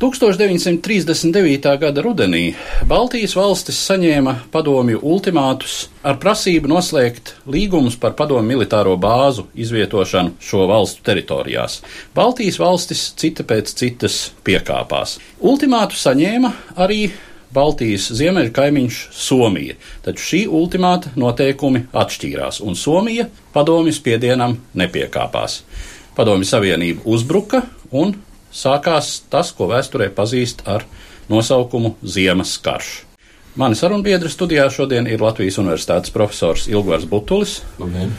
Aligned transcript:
1939. 0.00 1.78
gada 1.78 2.00
rudenī 2.00 2.54
Baltijas 2.88 3.34
valstis 3.36 3.76
saņēma 3.84 4.32
padomju 4.48 5.02
ultimātus 5.04 5.74
ar 6.00 6.16
prasību 6.22 6.70
noslēgt 6.72 7.34
līgumus 7.44 7.98
par 8.00 8.14
padomju 8.16 8.48
militāro 8.48 8.94
bāzu 8.96 9.44
izvietošanu 9.52 10.38
šo 10.40 10.64
valstu 10.70 11.04
teritorijās. 11.04 11.82
Baltijas 12.16 12.56
valstis 12.62 13.02
cita 13.20 13.44
pēc 13.44 13.74
citas 13.76 14.16
piekāpās. 14.46 15.18
Ultimātu 15.44 16.00
saņēma 16.00 16.54
arī 16.80 17.10
Baltijas 17.52 18.08
ziemeļu 18.16 18.54
kaimiņš 18.56 19.02
Somija, 19.12 19.76
taču 20.06 20.24
šī 20.30 20.42
ultimāta 20.48 21.12
noteikumi 21.20 21.84
atšķīrās, 21.92 22.62
un 22.64 22.72
Somija 22.72 23.28
padomju 23.52 23.92
spiedienam 23.92 24.56
nepiekāpās. 24.72 25.60
Padomju 26.16 26.48
Savienība 26.48 27.04
uzbruka 27.04 27.66
un 27.92 28.16
sākās 28.52 29.20
tas, 29.30 29.52
ko 29.56 29.70
vēsturē 29.70 30.10
pazīst 30.14 30.66
ar 30.68 30.84
nosaukumu 31.30 31.94
Ziemas 32.02 32.56
karš. 32.62 32.90
Mani 33.58 33.74
sarunbiedri 33.74 34.30
studijā 34.30 34.68
šodien 34.70 35.08
ir 35.10 35.22
Latvijas 35.22 35.58
Universitātes 35.58 36.12
profesors 36.14 36.68
Ilgvars 36.70 37.06
Butulis 37.10 37.60
Labdien. 37.80 38.12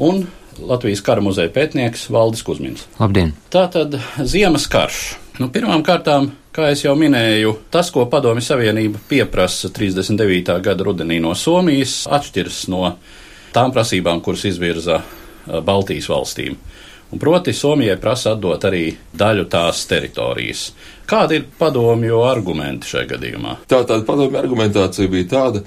un 0.00 0.24
Latvijas 0.60 1.00
kara 1.04 1.20
muzeja 1.24 1.50
pētnieks 1.52 2.08
Valdis 2.12 2.42
Kusmins. 2.44 2.86
Labdien! 3.00 3.34
Tātad 3.52 3.98
Ziemas 4.24 4.66
karš. 4.72 5.02
Nu, 5.40 5.48
Pirmām 5.52 5.84
kārtām, 5.84 6.28
kā 6.52 6.68
jau 6.76 6.92
minēju, 6.98 7.54
tas, 7.72 7.88
ko 7.92 8.04
Padomju 8.12 8.44
Savienība 8.44 9.00
pieprasa 9.08 9.70
39. 9.72 10.58
gada 10.64 10.84
rudenī 10.84 11.20
no 11.24 11.32
Somijas, 11.34 12.02
atšķiras 12.04 12.66
no 12.72 12.96
tām 13.54 13.72
prasībām, 13.72 14.20
kuras 14.24 14.44
izvirza 14.48 15.00
eh, 15.00 15.60
Baltijas 15.64 16.10
valstīm. 16.12 16.56
Un 17.12 17.18
proti, 17.18 17.52
Somijai 17.52 17.98
prasa 18.00 18.32
atdot 18.32 18.64
arī 18.64 18.86
daļu 19.12 19.44
tās 19.52 19.84
teritorijas. 19.90 20.70
Kādi 21.08 21.40
ir 21.40 21.48
padomju 21.58 22.22
argumenti 22.24 22.88
šajā 22.88 23.08
gadījumā? 23.14 23.56
Tātad 23.70 24.04
padomju 24.08 24.38
argumentācija 24.40 25.10
bija 25.12 25.28
tāda, 25.32 25.64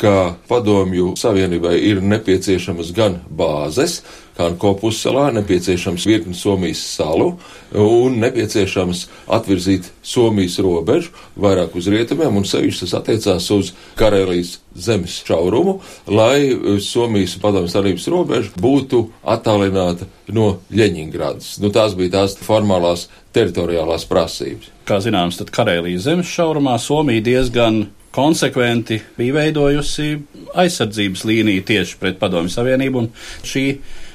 ka 0.00 0.34
padomju 0.48 1.14
savienībai 1.20 1.76
ir 1.88 2.02
nepieciešamas 2.04 2.92
gan 2.96 3.18
bāzes, 3.28 4.02
kā 4.34 4.48
ko 4.58 4.74
pussalā, 4.78 5.28
nepieciešams 5.34 6.06
virkni 6.08 6.34
Somijas 6.34 6.82
salu 6.96 7.34
un 7.78 8.18
nepieciešams 8.22 9.06
atvirzīt 9.34 9.90
Somijas 10.02 10.58
robežu 10.62 11.14
vairāk 11.38 11.76
uz 11.78 11.88
rietumiem, 11.90 12.40
un 12.40 12.46
sevišķi 12.48 12.86
tas 12.86 12.96
attiecās 13.00 13.50
uz 13.54 13.72
Karelijas 13.98 14.58
zemes 14.74 15.20
šaurumu, 15.26 15.78
lai 16.10 16.78
Somijas 16.82 17.36
padomju 17.42 17.70
savienības 17.72 18.08
robeža 18.10 18.54
būtu 18.60 19.04
attālināta 19.22 20.10
no 20.34 20.56
Ļeņingradas. 20.74 21.58
Nu, 21.62 21.70
tās 21.74 21.94
bija 21.98 22.18
tās 22.18 22.38
formālās 22.42 23.08
teritoriālās 23.34 24.06
prasības. 24.10 24.70
Kā 24.88 25.00
zināms, 25.02 25.40
tad 25.40 25.52
Karēlijas 25.54 26.06
zemes 26.06 26.30
šaurumā 26.30 26.76
Somija 26.82 27.24
diezgan 27.24 27.84
konsekventi 28.14 29.00
bija 29.18 29.34
veidojusi 29.40 30.12
aizsardzības 30.54 31.24
līniju 31.26 31.64
tieši 31.66 31.98
pret 31.98 32.20
Padomju 32.20 32.52
Savienību, 32.54 33.02
un 33.02 33.10
šī 33.46 33.66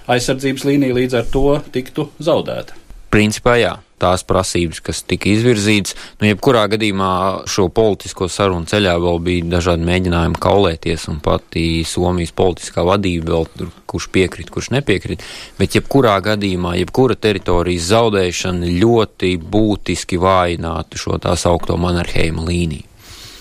aizsardzības 0.09 0.66
līnija 0.69 0.96
līdz 1.02 1.19
ar 1.19 1.29
to 1.34 1.46
tiktu 1.74 2.08
zaudēta. 2.24 2.78
Principā 3.12 3.58
jā. 3.59 3.75
Tās 4.00 4.24
prasības, 4.28 4.80
kas 4.84 5.02
tika 5.04 5.30
izvirzītas, 5.32 5.96
nu, 6.22 6.30
jebkurā 6.30 6.66
gadījumā 6.72 7.12
šo 7.50 7.68
politisko 7.76 8.30
sarunu 8.32 8.70
ceļā 8.70 8.96
vēl 9.04 9.20
bija 9.26 9.48
dažādi 9.58 9.88
mēģinājumi 9.90 10.40
kaulēties, 10.40 11.08
un 11.12 11.20
pati 11.24 11.84
Somijas 11.88 12.32
politiskā 12.36 12.86
vadība 12.88 13.34
vēl 13.34 13.50
tur, 13.58 13.72
kurš 13.90 14.09
piekrīt, 14.16 14.52
kurš 14.54 14.72
nepiekrīt. 14.78 15.26
Bet 15.59 15.76
jebkurā 15.76 16.16
gadījumā, 16.26 16.78
jebkura 16.80 17.18
teritorijas 17.20 17.90
zaudēšana 17.92 18.72
ļoti 18.80 19.36
būtiski 19.44 20.20
vājinātu 20.22 21.02
šo 21.02 21.20
tā 21.22 21.36
saukto 21.40 21.78
Mannerheima 21.80 22.46
līniju. 22.48 22.88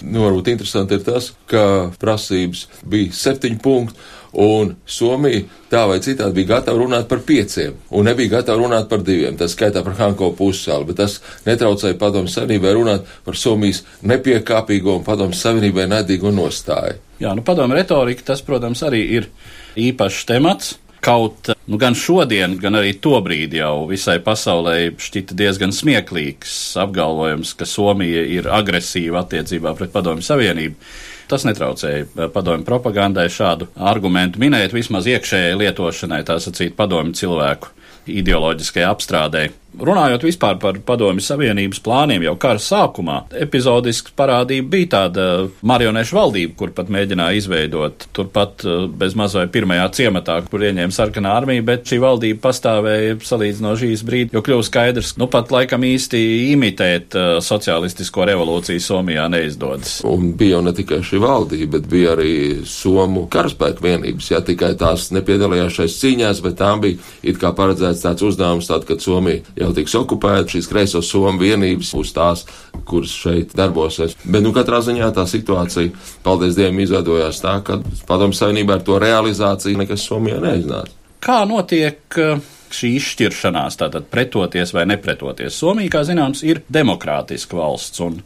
Nu, 0.06 0.22
varbūt 0.22 0.52
interesanti 0.52 0.94
ir 0.94 1.02
tas, 1.02 1.32
ka 1.50 1.90
prasības 1.98 2.68
bija 2.86 3.14
septiņi 3.18 3.58
punkti, 3.62 3.98
un 4.38 4.74
Somija 4.86 5.42
tā 5.70 5.82
vai 5.90 5.98
citādi 6.04 6.38
bija 6.38 6.54
gatava 6.54 6.78
runāt 6.78 7.08
par 7.10 7.20
pieciem, 7.26 7.76
un 7.90 8.06
nebija 8.06 8.38
gatava 8.38 8.60
runāt 8.62 8.88
par 8.90 9.02
diviem. 9.04 9.36
Tas 9.38 9.56
skaitā 9.56 9.82
par 9.84 9.98
Hanko 9.98 10.30
pussāli, 10.38 10.86
bet 10.88 11.00
tas 11.02 11.18
netraucēja 11.46 11.98
padomu 11.98 12.30
savienībai 12.30 12.74
runāt 12.78 13.08
par 13.26 13.38
Somijas 13.38 13.82
nepiekāpīgo 14.06 15.00
un 15.00 15.06
padomu 15.06 15.36
savienībai 15.36 15.88
nedīgo 15.90 16.32
nostāju. 16.34 17.00
Jā, 17.18 17.34
nu 17.34 17.42
padomu 17.42 17.74
retorika, 17.74 18.30
tas, 18.30 18.44
protams, 18.46 18.84
arī 18.86 19.02
ir 19.18 19.32
īpašs 19.78 20.28
temats. 20.28 20.76
Kaut 21.02 21.52
nu, 21.70 21.78
gan 21.78 21.94
šodien, 21.94 22.56
gan 22.58 22.74
arī 22.74 22.96
tobrīd 22.98 23.52
jau 23.54 23.84
visai 23.86 24.16
pasaulē 24.24 24.96
šķita 24.98 25.36
diezgan 25.38 25.70
smieklīgs 25.74 26.54
apgalvojums, 26.82 27.52
ka 27.58 27.68
Somija 27.70 28.24
ir 28.26 28.48
agresīva 28.50 29.22
attiecībā 29.22 29.76
pret 29.78 29.94
Padomju 29.94 30.26
Savienību. 30.26 30.90
Tas 31.28 31.44
netraucēja 31.44 32.28
padomju 32.32 32.64
propagandai 32.64 33.26
šādu 33.32 33.68
argumentu 33.76 34.40
minēt, 34.40 34.72
vismaz 34.72 35.08
iekšējai 35.10 35.58
lietošanai, 35.60 36.22
tā 36.24 36.38
sacīt, 36.40 36.72
padomju 36.78 37.18
cilvēku 37.20 37.74
ideoloģiskai 38.08 38.86
apstrādē. 38.88 39.48
Runājot 39.76 40.24
vispār 40.24 40.56
par 40.58 40.78
Padomju 40.80 41.22
Savienības 41.22 41.82
plāniem 41.84 42.24
jau 42.24 42.34
kara 42.40 42.60
sākumā, 42.62 43.18
epizodiski 43.36 44.14
parādība 44.16 44.72
bija 44.72 44.88
tāda 44.94 45.26
marionešu 45.60 46.16
valdība, 46.16 46.54
kur 46.58 46.72
pat 46.74 46.88
mēģināja 46.92 47.36
izveidot 47.38 48.06
turpat 48.16 48.64
bez 48.98 49.14
mazai 49.18 49.44
pirmajā 49.52 49.84
ciematā, 49.98 50.38
kur 50.48 50.64
ieņēma 50.64 50.94
sarkanā 50.94 51.34
armija, 51.36 51.66
bet 51.68 51.84
šī 51.90 52.00
valdība 52.02 52.40
pastāvēja 52.46 53.18
salīdzinoši 53.28 53.90
šīs 53.92 54.04
brīdi, 54.08 54.34
jo 54.34 54.42
kļuva 54.46 54.64
skaidrs, 54.66 55.12
nu 55.20 55.28
pat 55.30 55.52
laikam 55.54 55.84
īsti 55.86 56.22
imitēt 56.54 57.18
uh, 57.18 57.28
socialistisko 57.44 58.24
revolūciju 58.32 58.82
Somijā 58.82 59.28
neizdodas. 59.30 59.98
Un 60.08 60.32
bija 60.38 60.56
jau 60.56 60.64
ne 60.64 60.74
tikai 60.74 61.02
šī 61.04 61.20
valdība, 61.22 61.74
bet 61.76 61.90
bija 61.92 62.16
arī 62.16 62.32
Somu 62.68 63.26
karaspēku 63.30 63.84
vienības, 63.84 64.32
ja 64.32 64.40
tikai 64.44 64.72
tās 64.80 65.10
nepiedalījās 65.14 65.78
šais 65.82 66.00
cīņās, 66.00 66.42
bet 66.48 66.58
tām 66.64 66.82
bija 66.86 66.98
it 67.22 67.38
kā 67.38 67.52
paredzēts 67.52 68.06
tāds 68.06 68.24
uzdevums, 68.26 68.72
tad, 68.72 68.88
kad 68.88 69.04
Somija 69.04 69.44
jau 69.58 69.70
tiks 69.76 69.94
okupēta, 69.98 70.46
šīs 70.54 70.68
kreiso 70.70 71.02
somu 71.04 71.40
vienības 71.42 71.92
būs 71.96 72.12
tās, 72.16 72.44
kuras 72.88 73.14
šeit 73.14 73.54
darbosies. 73.58 74.16
Bet, 74.24 74.42
nu, 74.44 74.52
katrā 74.56 74.80
ziņā 74.84 75.10
tā 75.16 75.26
situācija, 75.28 75.92
paldies 76.26 76.58
Dievam, 76.58 76.78
izveidojās 76.84 77.42
tā, 77.44 77.58
ka 77.66 77.80
padomu 78.08 78.36
savienībā 78.36 78.78
ar 78.78 78.86
to 78.86 79.00
realizāciju 79.02 79.82
nekas 79.82 80.06
Somijā 80.08 80.40
neiznāca. 80.44 80.94
Kā 81.24 81.42
notiek 81.50 82.18
uh, 82.22 82.38
šī 82.70 82.94
izšķiršanās, 83.00 83.78
tātad 83.80 84.06
pretoties 84.12 84.72
vai 84.76 84.86
nepretoties? 84.88 85.56
Somija, 85.58 85.96
kā 85.98 86.04
zināms, 86.06 86.44
ir 86.46 86.62
demokrātiska 86.70 87.58
valsts, 87.58 88.02
un 88.04 88.20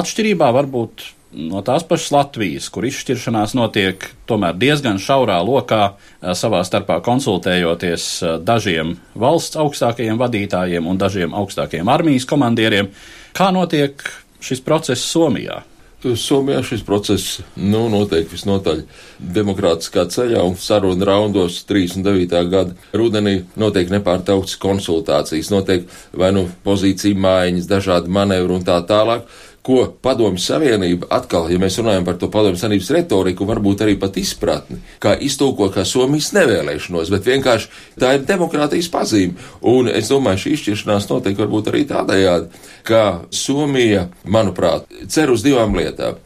atšķirībā 0.00 0.48
varbūt 0.56 1.04
no 1.32 1.62
tās 1.66 1.84
pašas 1.86 2.10
Latvijas, 2.14 2.68
kur 2.72 2.86
izšķiršanās 2.88 3.54
notiek 3.58 4.04
tomēr 4.30 4.56
diezgan 4.58 5.00
šaurā 5.02 5.38
lokā, 5.46 5.94
savā 6.36 6.62
starpā 6.66 7.00
konsultējoties 7.06 8.08
dažiem 8.46 8.96
valsts 9.14 9.58
augstākajiem 9.60 10.20
vadītājiem 10.20 10.90
un 10.90 11.00
dažiem 11.00 11.34
augstākajiem 11.36 11.90
armijas 11.90 12.28
komandieriem. 12.30 12.90
Kā 13.36 13.50
notiek 13.54 14.02
šis 14.42 14.62
process 14.64 15.06
Somijā? 15.12 15.62
Somijā 16.00 16.62
šis 16.64 16.80
process 16.80 17.42
nu, 17.60 17.82
notiek 17.92 18.24
visnotaļ 18.32 18.78
demokrātiskā 19.36 20.06
ceļā 20.08 20.40
un 20.48 20.54
sarunu 20.56 21.04
raundos 21.04 21.58
39. 21.68 22.40
gada 22.48 22.96
rudenī 22.96 23.42
notiek 23.60 23.92
nepārtrauktas 23.92 24.56
konsultācijas, 24.62 25.52
notiek 25.52 25.84
vai 26.16 26.32
nu 26.32 26.46
pozīcija 26.64 27.20
mājiņas, 27.20 27.68
dažādi 27.68 28.16
manevri 28.16 28.56
un 28.56 28.64
tā 28.64 28.78
tālāk, 28.88 29.28
ko 29.66 29.84
Padomju 30.02 30.40
Savienība 30.40 31.08
atkal, 31.12 31.50
ja 31.52 31.58
mēs 31.60 31.76
runājam 31.80 32.06
par 32.06 32.16
to 32.20 32.30
Padomju 32.32 32.58
Savienības 32.60 32.90
retoriku, 32.96 33.46
varbūt 33.48 33.84
arī 33.84 33.96
pat 34.00 34.16
izpratni, 34.20 34.80
kā 35.02 35.12
iztūko 35.20 35.68
kā 35.74 35.84
Somijas 35.88 36.30
nevēlēšanos, 36.36 37.10
bet 37.12 37.28
vienkārši 37.28 37.68
tā 38.00 38.14
ir 38.16 38.24
demokrātijas 38.28 38.88
pazīme. 38.92 39.36
Un 39.68 39.90
es 39.92 40.08
domāju, 40.12 40.44
šī 40.44 40.54
izšķiršanās 40.56 41.10
notiek 41.10 41.36
varbūt 41.40 41.72
arī 41.72 41.84
tādējādi, 41.90 42.62
ka 42.88 43.02
Somija, 43.34 44.06
manuprāt, 44.24 44.88
cer 45.12 45.32
uz 45.34 45.44
divām 45.44 45.76
lietām. 45.76 46.16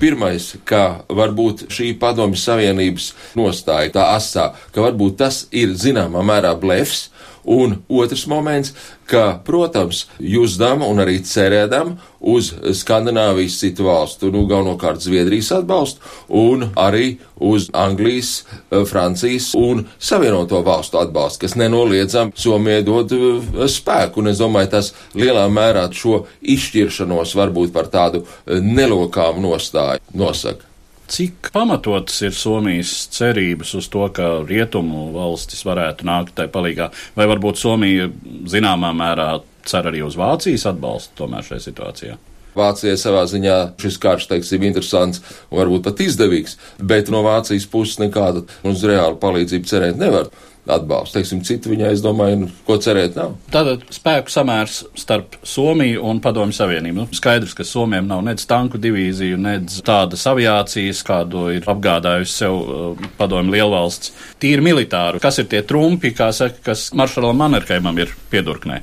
Pirmais, 0.00 0.50
ka 0.66 1.04
varbūt 1.06 1.68
šī 1.70 1.92
Padomju 2.00 2.40
Savienības 2.40 3.12
nostāja 3.38 3.94
tā 3.94 4.10
asā, 4.16 4.50
ka 4.74 4.82
varbūt 4.88 5.20
tas 5.22 5.44
ir 5.54 5.76
zināmā 5.78 6.24
mērā 6.26 6.56
blefs, 6.58 7.09
Un 7.44 7.76
otrs 7.88 8.26
moments, 8.28 8.74
ka, 9.08 9.40
protams, 9.44 10.04
jūzdam 10.20 10.84
un 10.86 11.00
arī 11.02 11.18
cerēdam 11.26 11.96
uz 12.20 12.52
Skandināvijas 12.76 13.56
citu 13.62 13.86
valstu, 13.88 14.30
nu, 14.34 14.44
galvenokārt 14.50 15.00
Zviedrijas 15.02 15.50
atbalstu, 15.56 16.04
un 16.28 16.68
arī 16.78 17.16
uz 17.40 17.70
Anglijas, 17.72 18.44
eh, 18.70 18.84
Francijas 18.84 19.50
un 19.58 19.86
Savienoto 19.98 20.62
valstu 20.62 21.00
atbalstu, 21.00 21.46
kas 21.46 21.56
nenoliedzam 21.56 22.32
Somijai 22.36 22.82
dod 22.84 23.12
eh, 23.12 23.66
spēku. 23.66 24.20
Un 24.20 24.34
es 24.34 24.40
domāju, 24.40 24.70
tas 24.76 24.94
lielā 25.14 25.48
mērā 25.48 25.88
šo 25.92 26.24
izšķiršanos 26.42 27.34
varbūt 27.36 27.72
par 27.72 27.88
tādu 27.88 28.24
eh, 28.24 28.60
nelokām 28.60 29.40
nostāju 29.42 30.04
nosaka. 30.14 30.69
Cik 31.10 31.50
pamatotas 31.52 32.20
ir 32.22 32.34
Somijas 32.38 32.92
cerības 33.10 33.72
uz 33.74 33.88
to, 33.90 34.04
ka 34.14 34.28
rietumu 34.46 35.08
valstis 35.16 35.64
varētu 35.66 36.06
nākt 36.06 36.36
tai 36.38 36.46
palīgā, 36.52 36.86
vai 37.16 37.26
varbūt 37.26 37.58
Somija 37.58 38.06
zināmā 38.50 38.92
mērā 38.94 39.30
cer 39.66 39.90
arī 39.90 40.04
uz 40.06 40.14
Vācijas 40.18 40.68
atbalstu 40.70 41.24
tomēr 41.24 41.46
šajā 41.48 41.64
situācijā? 41.66 42.18
Vācijai 42.54 42.96
savā 42.98 43.24
ziņā 43.30 43.56
šis 43.78 43.98
karš, 44.02 44.28
teiksim, 44.30 44.62
interesants 44.66 45.22
un 45.50 45.60
varbūt 45.60 45.84
pat 45.86 46.04
izdevīgs, 46.06 46.56
bet 46.78 47.10
no 47.10 47.24
Vācijas 47.26 47.66
puses 47.70 47.98
nekāda 48.02 48.44
uz 48.66 48.86
reālu 48.86 49.18
palīdzību 49.22 49.70
cerēt 49.70 49.98
nevar 49.98 50.30
atbalstu. 50.68 51.18
Teiksim, 51.18 51.42
citu 51.46 51.72
viņai, 51.72 51.92
es 51.94 52.02
domāju, 52.04 52.42
nu, 52.42 52.50
ko 52.66 52.76
cerēt 52.82 53.16
nav. 53.18 53.34
Tātad 53.52 53.86
spēku 53.94 54.32
samērs 54.32 54.82
starp 54.98 55.38
Somiju 55.46 56.04
un 56.10 56.20
Padomju 56.24 56.56
Savienību. 56.56 56.96
Nu, 57.00 57.16
skaidrs, 57.16 57.54
ka 57.56 57.66
Somijam 57.66 58.08
nav 58.10 58.24
nedz 58.26 58.46
tanku 58.50 58.80
divīziju, 58.82 59.40
nedz 59.40 59.80
tādas 59.86 60.26
aviācijas, 60.30 61.02
kādu 61.06 61.48
ir 61.56 61.68
apgādājusi 61.70 62.36
sev 62.42 62.60
uh, 62.60 63.10
Padomju 63.18 63.56
lielvalsts. 63.56 64.14
Tīri 64.40 64.64
militāru. 64.64 65.20
Kas 65.22 65.40
ir 65.42 65.50
tie 65.50 65.64
trumpi, 65.66 66.14
kā 66.16 66.30
saka, 66.36 66.62
kas 66.70 66.90
Maršalam 66.96 67.38
Manerheimam 67.40 67.98
ir 68.00 68.14
piedurknē? 68.32 68.82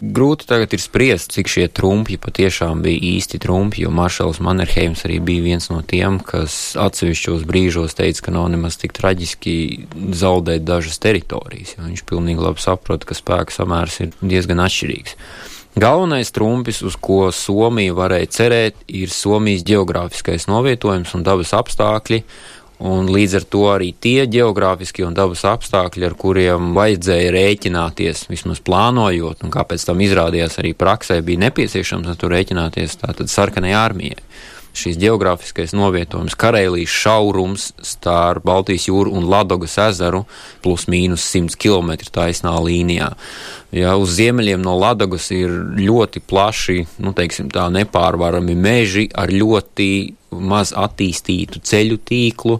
Grūti 0.00 0.44
tagad 0.44 0.74
ir 0.76 0.80
spriest, 0.82 1.30
cik 1.32 1.48
šie 1.48 1.66
trumpi 1.72 2.18
patiešām 2.20 2.82
bija 2.84 3.00
īsti 3.16 3.40
trumpi, 3.40 3.86
jo 3.86 3.92
Maršals 3.94 4.42
Mannerheims 4.44 5.06
arī 5.08 5.18
bija 5.24 5.44
viens 5.46 5.70
no 5.72 5.80
tiem, 5.80 6.18
kas 6.20 6.76
atsevišķos 6.80 7.46
brīžos 7.48 7.96
teica, 7.96 8.26
ka 8.26 8.34
nav 8.36 8.50
nemaz 8.52 8.76
tik 8.82 8.92
traģiski 8.96 9.56
zaudēt 10.16 10.66
dažas 10.68 11.00
teritorijas, 11.00 11.76
jo 11.78 11.88
viņš 11.88 12.04
pilnīgi 12.08 12.44
labi 12.44 12.60
saprot, 12.60 13.08
ka 13.08 13.16
spēka 13.16 13.56
samērs 13.56 14.00
ir 14.04 14.12
diezgan 14.20 14.60
atšķirīgs. 14.66 15.16
Galvenais 15.76 16.30
trumpis, 16.32 16.78
uz 16.80 16.94
ko 16.96 17.26
Somija 17.36 17.92
varēja 17.96 18.30
cerēt, 18.32 18.78
ir 18.88 19.10
Somijas 19.12 19.64
geogrāfiskais 19.68 20.48
novietojums 20.48 21.12
un 21.16 21.24
dabas 21.24 21.52
apstākļi, 21.56 22.22
Un 22.76 23.08
līdz 23.08 23.38
ar 23.38 23.44
to 23.48 23.62
arī 23.72 23.88
tie 23.96 24.26
geogrāfiskie 24.28 25.06
un 25.06 25.14
dabas 25.16 25.46
apstākļi, 25.48 26.04
ar 26.10 26.16
kuriem 26.20 26.74
vajadzēja 26.76 27.30
rēķināties, 27.32 28.26
vismaz 28.28 28.60
plānojot, 28.64 29.46
un 29.46 29.54
kāpēc 29.54 29.86
tam 29.88 30.02
izrādījās 30.04 30.58
arī 30.60 30.74
praksē, 30.76 31.22
bija 31.24 31.46
nepieciešams 31.46 32.12
ar 32.12 32.20
to 32.20 32.28
rēķināties 32.32 33.00
tātad 33.00 33.32
sarkanajai 33.32 33.80
armijai. 33.80 34.20
Šīs 34.76 34.98
geogrāfiskais 35.00 35.72
novietojums, 35.72 36.34
Karēlijas 36.36 36.92
šaurums 36.92 37.70
starp 37.80 38.44
Baltijas 38.44 38.84
jūru 38.90 39.14
un 39.16 39.24
Ladogas 39.24 39.78
ezeru, 39.80 40.26
plus 40.60 40.84
mīnus 40.92 41.24
100 41.32 41.56
km 41.56 41.94
taisnā 42.12 42.52
līnijā. 42.60 43.08
Ja, 43.72 43.94
uz 43.96 44.12
ziemeļiem 44.18 44.60
no 44.60 44.76
Ladogas 44.76 45.30
ir 45.32 45.48
ļoti 45.80 46.20
plaši, 46.28 46.82
nu, 47.00 47.16
teiksim 47.16 47.48
tā, 47.54 47.70
nepārvarami 47.72 48.52
meži 48.52 49.08
ar 49.16 49.32
ļoti 49.32 49.88
maz 50.40 50.72
attīstītu 50.76 51.62
ceļu 51.66 51.98
tīklu, 52.06 52.58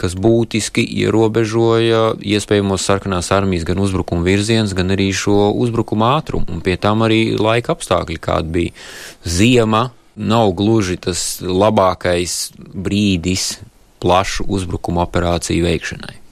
kas 0.00 0.14
būtiski 0.18 0.84
ierobežoja 1.02 2.14
iespējamos 2.18 2.86
sarkanās 2.88 3.32
armijas 3.34 3.66
gan 3.68 3.80
uzbrukuma 3.82 4.26
virziens, 4.26 4.74
gan 4.76 4.94
arī 4.94 5.10
šo 5.12 5.50
uzbrukuma 5.58 6.14
ātrumu. 6.18 6.48
Un 6.52 6.62
pie 6.64 6.78
tam 6.80 7.06
arī 7.06 7.36
laika 7.38 7.74
apstākļi, 7.76 8.20
kāda 8.22 8.54
bija 8.58 8.76
ziema, 9.24 9.88
nav 10.18 10.52
gluži 10.58 10.98
tas 11.08 11.38
labākais 11.42 12.38
brīdis 12.58 13.58
plašu 14.02 14.46
uzbrukuma 14.48 15.04
operāciju 15.06 15.66
veikšanai. 15.66 16.27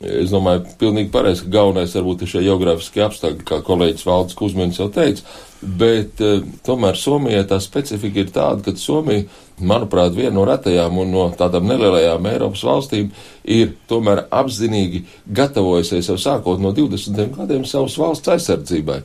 Es 0.00 0.30
domāju, 0.32 0.62
pilnīgi 0.80 1.10
pareizi, 1.12 1.44
ka 1.44 1.58
galvenais 1.58 1.92
varbūt 1.92 2.22
ir 2.24 2.30
šie 2.32 2.40
geogrāfiskie 2.46 3.02
apstākļi, 3.04 3.44
kā 3.44 3.58
kolēģis 3.66 4.06
Valdis 4.08 4.36
Kusmins 4.38 4.78
jau 4.80 4.86
teica, 4.94 5.20
bet 5.60 6.22
uh, 6.24 6.38
tomēr 6.64 6.96
Somijai 6.96 7.42
tā 7.48 7.58
specifika 7.60 8.22
ir 8.22 8.30
tāda, 8.32 8.64
ka 8.64 8.80
Somija, 8.80 9.26
manuprāt, 9.60 10.14
viena 10.16 10.32
no 10.38 10.46
retajām 10.48 10.96
un 11.02 11.10
no 11.12 11.26
tādām 11.36 11.66
nelielajām 11.68 12.28
Eiropas 12.30 12.62
valstīm 12.64 13.10
ir 13.44 13.74
tomēr 13.90 14.22
apzinīgi 14.32 15.02
gatavojusies 15.36 16.08
jau 16.08 16.16
sākot 16.20 16.62
no 16.64 16.72
20 16.76 17.34
gadiem 17.36 17.66
savas 17.68 17.98
valsts 18.00 18.32
aizsardzībai. 18.32 19.02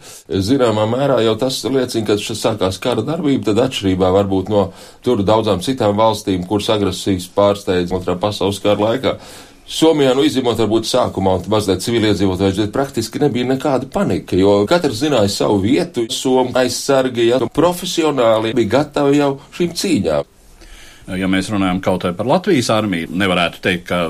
Zināmā 0.47 0.85
mērā 0.91 1.19
jau 1.25 1.35
tas 1.41 1.57
liecina, 1.67 2.05
ka 2.07 2.15
šis 2.21 2.45
sākās 2.45 2.79
kara 2.79 3.03
darbība, 3.03 3.49
tad 3.49 3.59
atšķirībā 3.65 4.13
varbūt 4.15 4.53
no 4.53 4.69
tur 5.03 5.25
daudzām 5.27 5.59
citām 5.65 5.99
valstīm, 5.99 6.47
kuras 6.47 6.71
agresijas 6.71 7.27
pārsteidz 7.35 7.91
otrā 7.95 8.15
pasaules 8.19 8.63
kara 8.63 8.79
laikā, 8.93 9.17
Somijā, 9.65 10.11
nu, 10.13 10.21
izņemot 10.27 10.59
varbūt 10.61 10.85
sākumā 10.85 11.39
mazliet 11.49 11.81
civiliedzīvotājs, 11.81 12.59
bet 12.61 12.73
praktiski 12.73 13.21
nebija 13.23 13.47
nekāda 13.49 13.89
panika, 13.89 14.37
jo 14.37 14.59
katrs 14.69 14.99
zināja 15.01 15.31
savu 15.33 15.57
vietu, 15.63 16.05
Somu 16.13 16.53
aizsargi, 16.61 17.31
ja, 17.31 17.39
profesionāli 17.49 18.53
bija 18.57 18.73
gatavi 18.77 19.17
jau 19.23 19.31
šīm 19.57 19.73
cīņām. 19.81 20.31
Ja 21.17 21.27
mēs 21.29 21.49
runājam 21.53 21.81
kaut 21.85 22.05
vai 22.05 22.13
par 22.17 22.29
Latvijas 22.29 22.69
armiju, 22.73 23.09
nevarētu 23.13 23.61
teikt, 23.61 23.89
ka 23.89 24.07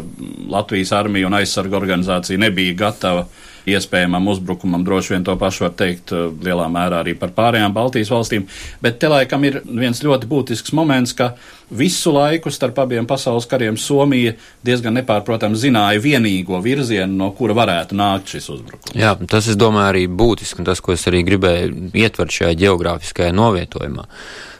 Latvijas 0.52 0.94
armija 0.96 1.28
un 1.28 1.36
aizsarga 1.40 1.76
organizācija 1.80 2.40
nebija 2.40 2.76
gatava 2.86 3.26
iespējamam 3.68 4.28
uzbrukumam. 4.32 4.84
Droši 4.86 5.16
vien 5.16 5.26
to 5.26 5.36
pašu 5.40 5.66
var 5.66 5.74
teikt 5.80 6.14
uh, 6.16 6.30
lielā 6.46 6.68
mērā 6.72 7.02
arī 7.04 7.16
par 7.20 7.34
pārējām 7.36 7.74
Baltijas 7.76 8.12
valstīm. 8.14 8.46
Bet 8.84 9.00
te 9.02 9.10
laikam 9.12 9.44
ir 9.48 9.62
viens 9.66 10.04
ļoti 10.06 10.30
būtisks 10.30 10.76
moments, 10.78 11.16
ka 11.18 11.34
visu 11.70 12.14
laiku 12.14 12.52
starp 12.52 12.80
abiem 12.84 13.08
pasaules 13.08 13.48
kariem 13.50 13.78
Somija 13.78 14.36
diezgan 14.66 14.98
nepārprotami 15.00 15.60
zināja 15.60 16.02
vienīgo 16.02 16.62
virzienu, 16.64 17.14
no 17.20 17.32
kura 17.38 17.56
varētu 17.58 17.98
nākt 17.98 18.36
šis 18.36 18.50
uzbrukums. 18.56 18.96
Jā, 18.98 19.16
tas, 19.30 19.50
es 19.52 19.60
domāju, 19.60 19.92
arī 19.94 20.04
būtiski, 20.08 20.62
un 20.62 20.70
tas, 20.70 20.82
ko 20.84 20.96
es 20.96 21.06
arī 21.10 21.24
gribēju 21.28 21.92
ietvert 21.94 22.36
šajā 22.36 22.58
geogrāfiskajā 22.66 23.34
novietojumā. 23.36 24.10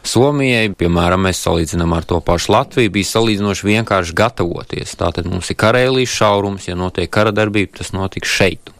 Somijai, 0.06 0.70
piemēram, 0.78 1.24
mēs 1.26 1.40
salīdzinām 1.42 1.90
ar 1.96 2.04
to 2.06 2.20
pašu 2.22 2.52
Latviju, 2.54 2.92
bija 2.94 3.08
salīdzinoši 3.08 3.66
vienkārši 3.66 4.14
gatavoties. 4.14 4.94
Tātad 5.00 5.26
mums 5.26 5.50
ir 5.50 5.58
karēlīs 5.58 6.12
šaurums, 6.14 6.68
ja 6.68 6.76
notiek 6.78 7.10
kara 7.10 7.32
darbība, 7.34 7.80
tas 7.80 7.90
notiks 7.96 8.30
šeit. 8.30 8.70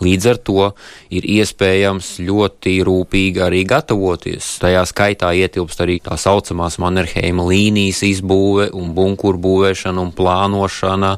Līdz 0.00 0.28
ar 0.30 0.38
to 0.40 0.70
ir 1.12 1.26
iespējams 1.28 2.14
ļoti 2.24 2.78
rūpīgi 2.88 3.42
arī 3.44 3.60
gatavoties. 3.68 4.54
Tajā 4.62 4.86
skaitā 4.88 5.34
ietilpst 5.36 5.84
arī 5.84 5.98
tā 6.00 6.16
saucamās 6.16 6.78
Mannerheima 6.80 7.44
līnijas 7.44 7.69
izbūve 7.76 8.70
un 8.76 8.94
bunkuru 8.96 9.38
būvēšana 9.40 10.02
un 10.02 10.10
plānošana, 10.16 11.16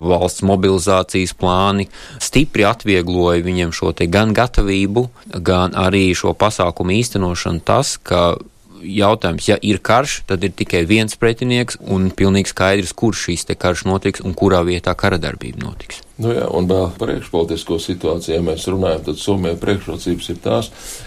valsts 0.00 0.44
mobilizācijas 0.46 1.34
plāni. 1.38 1.88
Stipri 2.22 2.66
atviegloja 2.68 3.44
viņiem 3.46 3.74
šo 3.74 3.92
te 3.96 4.06
gan 4.06 4.34
gatavību, 4.36 5.08
gan 5.40 5.74
arī 5.74 6.10
šo 6.14 6.34
pasākumu 6.38 6.96
īstenošanu 7.00 7.64
tas, 7.64 7.96
ka 7.98 8.36
jautājums, 8.80 9.48
ja 9.48 9.58
ir 9.62 9.80
karš, 9.84 10.22
tad 10.28 10.44
ir 10.44 10.54
tikai 10.56 10.84
viens 10.88 11.16
pretinieks 11.20 11.78
un 11.80 12.10
pilnīgi 12.16 12.52
skaidrs, 12.54 12.94
kurš 12.96 13.26
šīs 13.28 13.50
karš 13.58 13.84
notiks 13.88 14.24
un 14.24 14.34
kurā 14.34 14.62
vietā 14.66 14.94
kara 14.96 15.20
darbība 15.20 15.64
notiks. 15.66 16.04
Nu 16.20 16.34
jā, 16.34 16.44
un 16.52 16.66
vēl 16.68 16.90
par 17.00 17.14
iekšpolitisko 17.14 17.78
situāciju, 17.80 18.34
ja 18.34 18.42
mēs 18.44 18.66
runājam, 18.68 19.06
tad 19.06 19.20
Somijai 19.22 19.56
priekšrocības 19.60 20.26
ir 20.28 20.40
tās, 20.44 20.66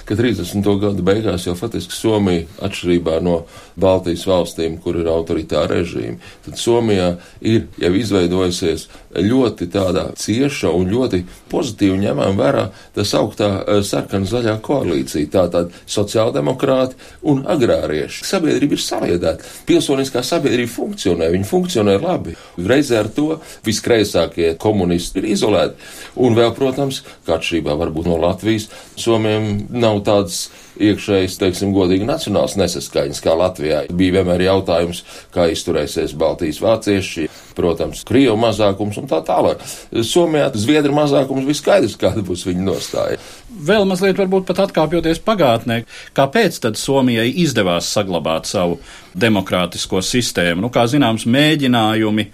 ka 0.09 0.17
30. 0.17 0.65
gadu 0.81 1.05
beigās 1.05 1.45
jau 1.45 1.53
faktiski 1.57 1.93
Somija, 1.93 2.47
atšķirībā 2.65 3.19
no 3.21 3.43
Baltijas 3.77 4.25
valstīm, 4.25 4.79
kur 4.81 4.97
ir 4.97 5.09
autoritāra 5.13 5.77
režīma, 5.77 6.17
tad 6.47 6.57
Somijā 6.57 7.11
ir 7.45 7.67
jau 7.83 7.91
izveidojusies 7.99 8.87
ļoti 9.13 9.67
tādā 9.75 10.07
cieša 10.17 10.71
un 10.73 10.89
ļoti 10.89 11.21
pozitīvi 11.51 11.99
ņemam 12.07 12.39
vērā 12.39 12.65
tas 12.95 13.13
augtā 13.17 13.51
eh, 13.61 13.83
sarkana 13.85 14.25
zaļā 14.29 14.57
koalīcija, 14.65 15.29
tātad 15.35 15.77
sociāldemokrāti 15.85 16.97
un 17.29 17.45
agrārieši. 17.53 18.25
Sabiedrība 18.25 18.79
ir 18.79 18.81
saliedēta, 18.81 19.53
pilsoniskā 19.69 20.25
sabiedrība 20.25 20.73
funkcionē, 20.73 21.29
viņi 21.37 21.49
funkcionē 21.53 21.99
labi. 22.01 22.33
Reizē 22.57 23.03
ar 23.03 23.13
to 23.13 23.29
viskreisākie 23.65 24.55
komunisti 24.57 25.02
komunisti 25.03 25.19
ir 25.19 25.29
izolēti. 25.33 25.75
Un 26.15 26.35
vēl, 26.35 26.53
protams, 26.55 27.03
kā 27.25 27.37
atšķirībā 27.37 27.75
varbūt 27.77 28.07
no 28.07 28.17
Latvijas, 28.21 28.69
Somijam 28.95 29.67
nav 29.69 30.03
tāds 30.05 30.51
iekšējs, 30.79 31.37
teiksim, 31.37 31.73
godīgi 31.73 32.05
nacionāls 32.05 32.55
nesaskaņas, 32.57 33.21
kā 33.21 33.35
Latvijā. 33.37 33.83
Bija 33.93 34.19
vienmēr 34.19 34.41
jautājums, 34.47 35.03
kā 35.33 35.47
izturēsies 35.51 36.15
Baltijas 36.17 36.61
vācieši, 36.63 37.27
protams, 37.57 38.03
Krievu 38.05 38.37
mazākums 38.41 38.97
un 38.97 39.09
tā 39.09 39.21
tālāk. 39.25 39.61
Somijā 40.01 40.49
Zviedru 40.53 40.93
mazākums 40.93 41.45
bija 41.45 41.59
skaidrs, 41.59 41.97
kāda 41.97 42.25
būs 42.25 42.45
viņa 42.47 42.65
nostāja. 42.65 43.21
Vēl 43.53 43.85
mazliet 43.85 44.17
varbūt 44.17 44.47
pat 44.49 44.63
atkāpjoties 44.65 45.21
pagātnē, 45.25 45.83
kāpēc 46.17 46.57
tad 46.63 46.79
Somijai 46.81 47.29
izdevās 47.43 47.91
saglabāt 47.93 48.49
savu 48.49 48.79
demokrātisko 49.13 50.01
sistēmu? 50.01 50.65
Nu, 50.65 50.73
kā 50.73 50.87
zināms, 50.89 51.27
mēģinājumi 51.29 52.31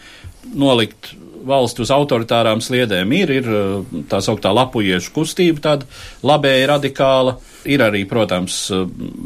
nolikt 0.55 1.11
valsti 1.48 1.84
uz 1.84 1.91
autoritārām 1.93 2.62
sliedēm 2.63 3.13
ir, 3.17 3.34
ir 3.39 3.50
tā 4.12 4.22
sauktā 4.24 4.51
lapujiešu 4.55 5.13
kustība, 5.15 5.63
tāda 5.63 5.88
labēja 6.25 6.74
radikāla. 6.75 7.38
Ir 7.69 7.81
arī, 7.84 8.05
protams, 8.08 8.55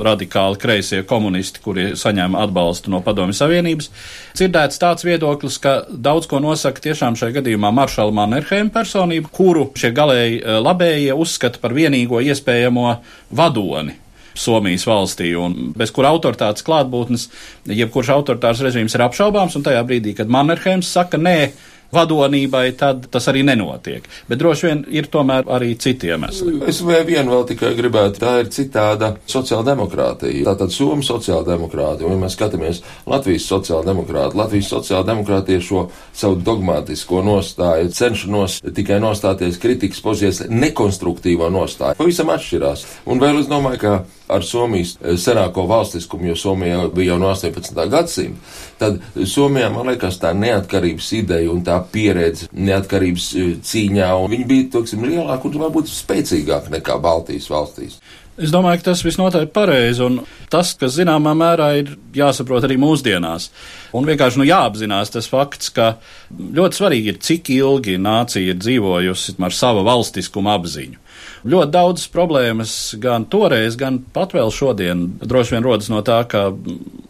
radikāli 0.02 0.58
kreisie 0.58 1.04
komunisti, 1.06 1.62
kuri 1.62 1.86
saņem 2.00 2.34
atbalstu 2.42 2.90
no 2.90 3.04
Padomju 3.06 3.38
Savienības. 3.38 3.92
Dzirdēts 4.34 4.82
tāds 4.82 5.06
viedoklis, 5.06 5.60
ka 5.62 5.76
daudz 5.90 6.26
ko 6.32 6.42
nosaka 6.42 6.82
tiešām 6.82 7.14
šajā 7.20 7.38
gadījumā 7.38 7.70
Maršala 7.78 8.16
Mannerheima 8.18 8.74
personība, 8.74 9.30
kuru 9.30 9.68
šie 9.78 9.94
galēji 9.94 10.42
labējie 10.66 11.14
uzskata 11.14 11.62
par 11.62 11.78
vienīgo 11.78 12.24
iespējamo 12.26 12.96
vadoni 13.38 14.00
Somijas 14.34 14.88
valstī, 14.90 15.30
un 15.38 15.74
bez 15.78 15.92
kura 15.94 16.10
autoritātes 16.14 16.66
klātbūtnes, 16.66 17.28
jebkurš 17.70 18.10
autoritārs 18.16 18.64
režīms 18.66 18.96
ir 18.98 19.06
apšaubāms, 19.06 19.54
un 19.60 19.66
tajā 19.66 19.84
brīdī, 19.86 20.16
kad 20.18 20.32
Mannerheims 20.32 20.90
saka 20.90 21.20
nē, 21.22 21.52
vadonībai, 21.94 22.66
tad 22.80 23.08
tas 23.14 23.28
arī 23.32 23.44
nenotiek. 23.48 24.06
Bet 24.30 24.42
droši 24.42 24.68
vien 24.68 24.84
ir 24.92 25.10
tomēr 25.14 25.48
arī 25.54 25.74
citi 25.80 26.10
iemesli. 26.12 26.60
Es 26.70 26.82
vienu 26.84 27.36
vēl 27.36 27.46
tikai 27.54 27.74
gribētu, 27.78 28.22
tā 28.24 28.36
ir 28.44 28.52
citāda 28.54 29.14
sociāldemokrātija. 29.30 30.46
Tātad 30.50 30.74
Somijas 30.74 31.12
sociāldemokrātija, 31.14 32.08
un 32.08 32.18
ja 32.18 32.24
mēs 32.26 32.38
skatāmies 32.38 32.82
Latvijas 33.10 33.48
sociāldemokrāti, 33.52 34.40
Latvijas 34.40 34.72
sociāldemokrātie 34.74 35.60
šo 35.64 35.88
savu 36.14 36.40
dogmatisko 36.44 37.24
nostāju 37.26 37.94
cenšanos 37.94 38.60
tikai 38.76 39.00
nostāties 39.04 39.60
kritikas 39.62 40.02
pozīcijas 40.04 40.44
nekonstruktīvo 40.50 41.50
nostāju. 41.54 42.00
Pavisam 42.00 42.34
atšķirās. 42.34 42.86
Un 43.10 43.22
vēl 43.24 43.44
es 43.44 43.50
domāju, 43.52 43.82
ka 43.84 43.96
ar 44.32 44.46
Somijas 44.46 44.96
senāko 45.20 45.66
valstiskumu, 45.70 46.30
jo 46.32 46.38
Somija 46.40 46.88
bija 46.94 47.14
jau 47.14 47.20
no 47.22 47.30
18. 47.34 47.84
gadsimta, 47.92 48.40
tad 48.80 49.00
Somijā, 49.30 49.70
man 49.74 49.92
liekas, 49.92 50.20
tā 50.22 50.34
neatkarības 50.38 51.12
ideja 51.20 51.52
un 51.52 51.64
tā 51.66 51.78
pieredze 51.92 52.50
neatkarības 52.54 53.30
cīņā, 53.68 54.10
un 54.20 54.34
viņi 54.34 54.50
bija, 54.50 54.72
toksim, 54.78 55.06
lielāki 55.08 55.50
un 55.50 55.62
varbūt 55.68 55.92
spēcīgāki 55.92 56.78
nekā 56.78 57.00
Baltijas 57.04 57.50
valstīs. 57.52 58.00
Es 58.34 58.50
domāju, 58.50 58.80
ka 58.82 58.88
tas 58.88 59.04
visnotaļ 59.06 59.44
pareizi, 59.54 60.02
un 60.02 60.16
tas, 60.50 60.72
kas 60.74 60.96
zināmā 60.96 61.36
mērā 61.38 61.68
ir 61.84 61.92
jāsaprot 62.18 62.66
arī 62.66 62.80
mūsdienās. 62.82 63.52
Un 63.94 64.08
vienkārši 64.10 64.42
nu, 64.42 64.48
jāapzinās 64.50 65.14
tas 65.14 65.28
fakts, 65.30 65.70
ka 65.76 65.92
ļoti 66.34 66.80
svarīgi 66.80 67.14
ir, 67.14 67.20
cik 67.22 67.52
ilgi 67.54 68.00
nācija 68.02 68.56
ir 68.56 68.58
dzīvojusi 68.58 69.38
ar 69.38 69.54
savu 69.54 69.86
valstiskumu 69.86 70.50
apziņu. 70.50 71.03
Ļoti 71.44 71.74
daudz 71.76 72.06
problēmas 72.08 72.74
gan 73.04 73.26
toreiz, 73.28 73.76
gan 73.76 74.00
pat 74.16 74.32
vēl 74.32 74.52
šodien 74.54 75.10
droši 75.20 75.58
vien 75.58 75.66
rodas 75.66 75.90
no 75.92 76.00
tā, 76.06 76.22
ka 76.24 76.46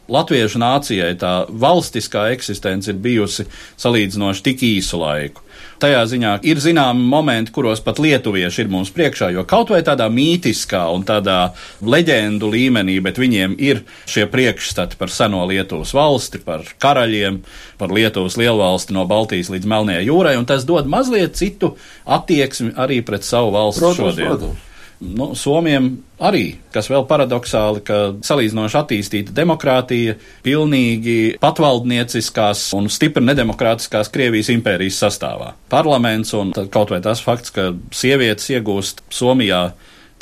latviešu 0.10 0.62
nācijai 0.62 1.12
tā 1.22 1.34
valstiskā 1.48 2.32
eksistence 2.34 2.90
ir 2.90 2.98
bijusi 3.04 3.46
salīdzinoši 3.84 4.46
tik 4.50 4.66
īsu 4.66 5.00
laiku. 5.04 5.43
Tajā 5.84 6.04
ziņā 6.08 6.30
ir 6.48 6.62
zināmi 6.64 7.04
momenti, 7.12 7.52
kuros 7.52 7.82
pat 7.84 7.98
lietuvieši 8.00 8.62
ir 8.64 8.70
mums 8.72 8.92
priekšā, 8.96 9.34
jo 9.36 9.44
kaut 9.44 9.74
vai 9.74 9.82
tādā 9.84 10.08
mītiskā 10.08 10.86
un 10.96 11.04
tādā 11.04 11.52
leģendu 11.84 12.48
līmenī, 12.54 13.02
bet 13.04 13.20
viņiem 13.20 13.58
ir 13.60 13.82
šie 14.08 14.24
priekšstati 14.32 14.96
par 15.00 15.12
seno 15.12 15.44
Lietuvas 15.50 15.92
valsti, 15.92 16.40
par 16.46 16.64
karaļiem, 16.80 17.42
par 17.82 17.92
Lietuvas 17.92 18.40
lielvalsti 18.40 18.96
no 18.96 19.04
Baltijas 19.10 19.52
līdz 19.52 19.68
Melnajai 19.68 20.08
jūrai, 20.08 20.38
un 20.40 20.48
tas 20.48 20.64
dod 20.64 20.88
mazliet 20.88 21.36
citu 21.36 21.74
attieksmi 22.08 22.78
arī 22.80 23.04
pret 23.04 23.28
savu 23.28 23.52
valsti 23.58 23.84
Protams, 23.84 24.14
šodien. 24.14 24.32
protams. 24.32 24.70
Nu, 25.04 25.34
Somijam 25.36 25.90
arī, 26.24 26.56
kas 26.72 26.88
vēl 26.88 27.04
paradoxāli, 27.10 27.82
ka 27.84 27.98
salīdzinoši 28.24 28.78
attīstīta 28.80 29.34
demokrātija, 29.36 30.16
pilnīgi 30.46 31.36
patvaldnieciskās 31.44 32.70
un 32.78 32.88
stipri 32.94 33.24
nedemokrātiskās 33.26 34.12
Krievijas 34.14 34.52
impērijas 34.54 35.02
sastāvā. 35.04 35.52
Parlaments 35.74 36.32
un 36.40 36.54
kaut 36.72 36.94
vai 36.94 37.02
tas 37.04 37.24
fakts, 37.26 37.52
ka 37.52 37.74
sievietes 37.92 38.48
iegūst 38.56 39.04
Somijā 39.12 39.66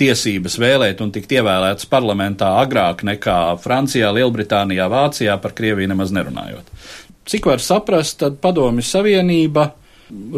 tiesības 0.02 0.58
vēlēt 0.62 1.04
un 1.04 1.14
tikt 1.14 1.36
ievēlētas 1.38 1.90
parlamentā 1.92 2.56
agrāk 2.64 3.06
nekā 3.06 3.38
Francijā, 3.62 4.10
Lielbritānijā, 4.16 4.90
Vācijā, 4.90 5.38
par 5.42 5.54
Krieviju 5.58 5.92
nemaz 5.94 6.14
nerunājot. 6.16 6.74
Cik 7.30 7.52
var 7.52 7.62
saprast, 7.62 8.18
tad 8.24 8.42
Padomju 8.42 8.84
Savienība, 8.86 9.70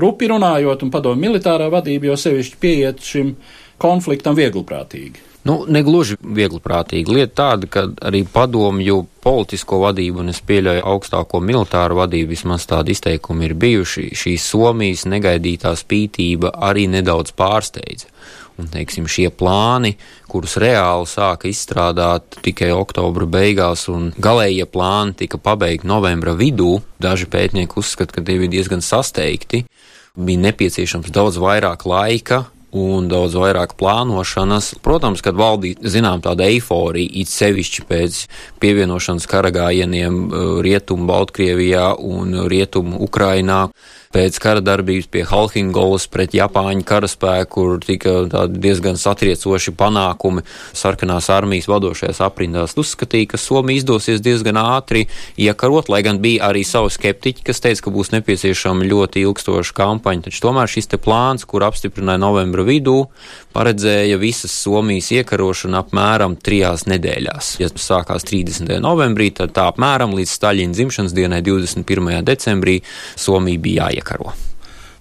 rupi 0.04 0.28
runājot, 0.30 0.84
un 0.84 0.92
Padomju 0.94 1.30
militārā 1.30 1.70
vadība 1.72 2.12
jau 2.12 2.20
sevišķi 2.26 2.60
pieiet 2.60 3.06
šim 3.08 3.38
konfliktam 3.82 4.36
viegliprātīgi. 4.40 5.30
Nu, 5.44 5.58
negluži 5.68 6.16
viegliprātīgi. 6.24 7.12
Lieta 7.12 7.34
tāda, 7.42 7.68
ka 7.68 7.82
arī 8.08 8.22
padomju 8.32 9.02
politisko 9.24 9.82
vadību, 9.82 10.22
un 10.24 10.32
es 10.32 10.40
pieļauju 10.40 10.86
augstāko 10.88 11.42
militāru 11.44 11.98
vadību, 12.00 12.32
vismaz 12.32 12.64
tādi 12.70 12.96
izteikumi 12.96 13.50
ir 13.50 13.58
bijuši, 13.60 14.06
šī 14.16 14.38
Somijas 14.40 15.04
negaidītā 15.12 15.74
spītība 15.76 16.54
arī 16.70 16.88
nedaudz 16.92 17.36
pārsteidza. 17.36 18.08
Un, 18.54 18.70
teiksim, 18.70 19.08
šie 19.10 19.28
plāni, 19.34 19.96
kurus 20.30 20.56
reāli 20.62 21.10
sāka 21.10 21.50
izstrādāt 21.50 22.38
tikai 22.46 22.70
oktobra 22.72 23.26
beigās, 23.26 23.88
un 23.90 24.12
galējie 24.14 24.68
plāni 24.70 25.18
tika 25.26 25.42
pabeigti 25.42 25.90
novembra 25.90 26.38
vidū, 26.38 26.78
daži 27.02 27.28
pētnieki 27.34 27.82
uzskata, 27.82 28.14
ka 28.16 28.24
tie 28.24 28.38
bija 28.40 28.54
diezgan 28.60 28.86
sasteigti. 28.86 29.66
Bija 30.14 30.46
nepieciešams 30.46 31.10
daudz 31.12 31.42
vairāk 31.42 31.88
laika, 31.90 32.44
un 32.74 33.08
daudz 33.12 33.38
vairāk 33.38 33.76
plānošanas. 33.80 34.74
Protams, 34.84 35.22
kad 35.26 35.38
valdīja 35.38 35.94
zinām 35.94 36.24
tāda 36.26 36.48
eiforija, 36.50 37.12
it 37.22 37.32
sevišķi 37.32 37.86
pēc 37.90 38.22
pievienošanas 38.64 39.30
karagājieniem 39.30 40.24
Rietumu 40.66 41.08
Baltkrievijā 41.10 41.94
un 42.02 42.48
Rietumu 42.50 43.02
Ukrainā, 43.06 43.68
pēc 44.14 44.38
kara 44.42 44.62
darbības 44.64 45.10
pie 45.12 45.24
Halhingolas 45.28 46.06
pret 46.12 46.36
Japāņu 46.38 46.86
karaspēku, 46.88 47.50
kur 47.54 47.80
tika 47.82 48.46
diezgan 48.50 48.98
satriecoši 49.00 49.74
panākumi 49.78 50.44
sarkanās 50.76 51.30
armijas 51.34 51.70
vadošajās 51.72 52.22
aprindās. 52.26 52.78
Uzskatīja, 52.80 53.34
ka 53.34 53.42
Somija 53.42 53.82
izdosies 53.82 54.22
diezgan 54.24 54.60
ātri 54.62 55.08
iekarot, 55.40 55.90
lai 55.90 56.04
gan 56.06 56.22
bija 56.24 56.50
arī 56.50 56.64
savi 56.68 56.94
skeptiķi, 56.94 57.46
kas 57.48 57.62
teica, 57.64 57.88
ka 57.88 57.94
būs 57.94 58.14
nepieciešama 58.14 58.88
ļoti 58.90 59.26
ilgstoša 59.26 59.78
kampaņa. 59.78 60.28
Taču 60.30 60.44
tomēr 60.46 60.70
šis 60.70 60.92
plāns, 61.04 61.48
kur 61.50 61.66
apstiprināja 61.66 62.22
novembra 62.22 62.66
vidū, 62.68 63.08
paredzēja 63.54 64.20
visas 64.22 64.54
Somijas 64.64 65.10
iekarošanu 65.14 65.80
apmēram 65.82 66.38
trijās 66.42 66.86
nedēļās. 66.90 67.56
Ja 67.62 67.70
tas 67.74 67.90
sākās 67.90 68.28
30. 68.30 68.78
novembrī, 68.84 69.32
tad 69.36 69.56
tā 69.58 69.68
apmēram 69.72 70.14
līdz 70.18 70.34
Staļina 70.38 70.78
dzimšanas 70.78 71.16
dienai 71.18 71.42
21. 71.46 72.22
decembrī 72.28 72.80
Somija 73.20 73.62
bija 73.64 73.90
Каро. 74.04 74.34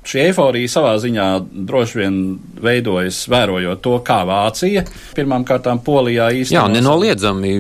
Šī 0.03 0.19
eiforija 0.27 0.67
savā 0.67 0.97
ziņā 0.99 1.27
droši 1.71 1.99
vien 2.01 2.17
veidojas 2.63 3.21
vērojot 3.31 3.83
to, 3.85 3.95
kā 4.03 4.23
Vācija 4.27 4.83
pirmām 5.15 5.45
kārtām 5.47 5.79
Polijā 5.85 6.27
īstenībā. 6.35 6.59
Jā, 6.59 6.65
nenoliedzami. 6.75 7.53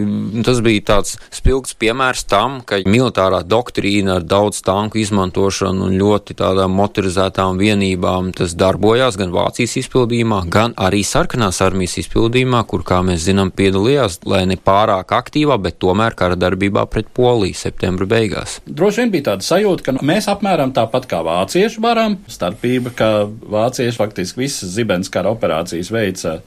Tas 0.42 0.58
bija 0.64 0.82
tāds 0.90 1.14
spilgts 1.34 1.76
piemērs 1.78 2.24
tam, 2.26 2.58
ka 2.66 2.80
militārā 2.82 3.42
doktrīna 3.46 4.16
ar 4.18 4.26
daudz 4.26 4.58
tanku 4.66 4.98
izmantošanu 5.02 5.86
un 5.86 5.94
ļoti 6.00 6.36
tādām 6.38 6.74
motorizētām 6.78 7.60
vienībām 7.62 8.32
tas 8.34 8.56
darbojās 8.58 9.18
gan 9.20 9.30
Vācijas 9.34 9.76
izpildījumā, 9.84 10.42
gan 10.50 10.74
arī 10.74 11.04
sarkanās 11.06 11.62
armijas 11.62 11.94
izpildījumā, 12.02 12.64
kur, 12.66 12.82
kā 12.86 13.00
mēs 13.06 13.22
zinām, 13.28 13.54
piedalījās, 13.54 14.18
lai 14.26 14.42
ne 14.50 14.58
pārāk 14.58 15.14
aktīvā, 15.14 15.60
bet 15.62 15.78
tomēr 15.82 16.18
kara 16.18 16.38
darbībā 16.38 16.88
pret 16.90 17.14
Poliju 17.14 17.54
septembra 17.58 18.10
beigās. 18.10 18.58
Droši 18.66 19.04
vien 19.04 19.14
bija 19.14 19.28
tāda 19.30 19.46
sajūta, 19.46 19.86
ka 19.86 19.96
mēs 20.02 20.26
apmēram 20.32 20.74
tāpat 20.74 21.06
kā 21.10 21.22
vācieši 21.26 21.82
varam 21.86 22.18
starpība, 22.32 22.92
ka 22.96 23.10
vācieši 23.26 23.98
faktiski 23.98 24.44
visas 24.44 24.74
zibenskara 24.76 25.32
operācijas 25.32 25.92
veica 25.92 26.38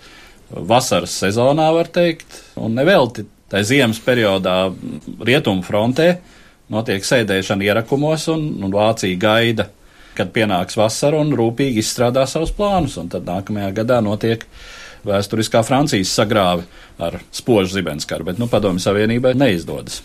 vasaras 0.50 1.16
sezonā, 1.24 1.70
var 1.76 1.90
teikt, 1.94 2.42
un 2.62 2.76
nevelti 2.78 3.26
tā 3.52 3.62
ziemas 3.66 4.02
periodā 4.04 4.70
rietumu 5.26 5.66
frontē 5.66 6.16
notiek 6.74 7.06
sēdēšana 7.06 7.68
ierakumos, 7.68 8.30
un, 8.34 8.48
un 8.66 8.74
Vācija 8.74 9.18
gaida, 9.22 9.70
kad 10.18 10.32
pienāks 10.36 10.78
vasara 10.80 11.20
un 11.22 11.34
rūpīgi 11.36 11.84
izstrādā 11.84 12.26
savus 12.30 12.54
plānus, 12.56 12.98
un 13.02 13.12
tad 13.12 13.28
nākamajā 13.28 13.74
gadā 13.82 14.00
notiek 14.06 14.48
vēsturiskā 15.06 15.62
Francijas 15.66 16.14
sagrāve 16.18 16.66
ar 16.98 17.20
spožu 17.36 17.78
zibenskaru, 17.78 18.32
bet 18.32 18.42
nu 18.42 18.50
padomju 18.50 18.82
savienībai 18.82 19.36
neizdodas. 19.38 20.02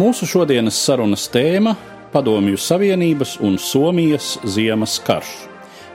Mūsu 0.00 0.24
šodienas 0.24 0.78
sarunas 0.80 1.26
tēma- 1.28 1.74
Padomju 2.14 2.56
Savienības 2.56 3.34
un 3.44 3.58
Somijas 3.58 4.38
ziemas 4.48 4.94
karš. 5.04 5.28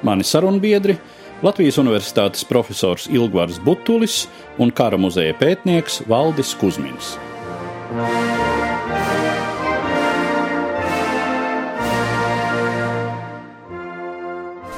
Mani 0.03 0.23
sarunbiedri- 0.23 0.97
Latvijas 1.45 1.79
Universitātes 1.81 2.45
profesors 2.45 3.07
Ilgvars 3.07 3.57
Butulis 3.59 4.27
un 4.59 4.69
kara 4.71 4.97
muzeja 4.97 5.33
pētnieks 5.39 6.03
Valdis 6.07 6.53
Kusmins. 6.53 7.15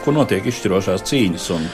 Kur 0.06 0.14
notiek 0.14 0.46
izšķirošās 0.46 1.04
cīņas 1.04 1.50
un 1.58 1.68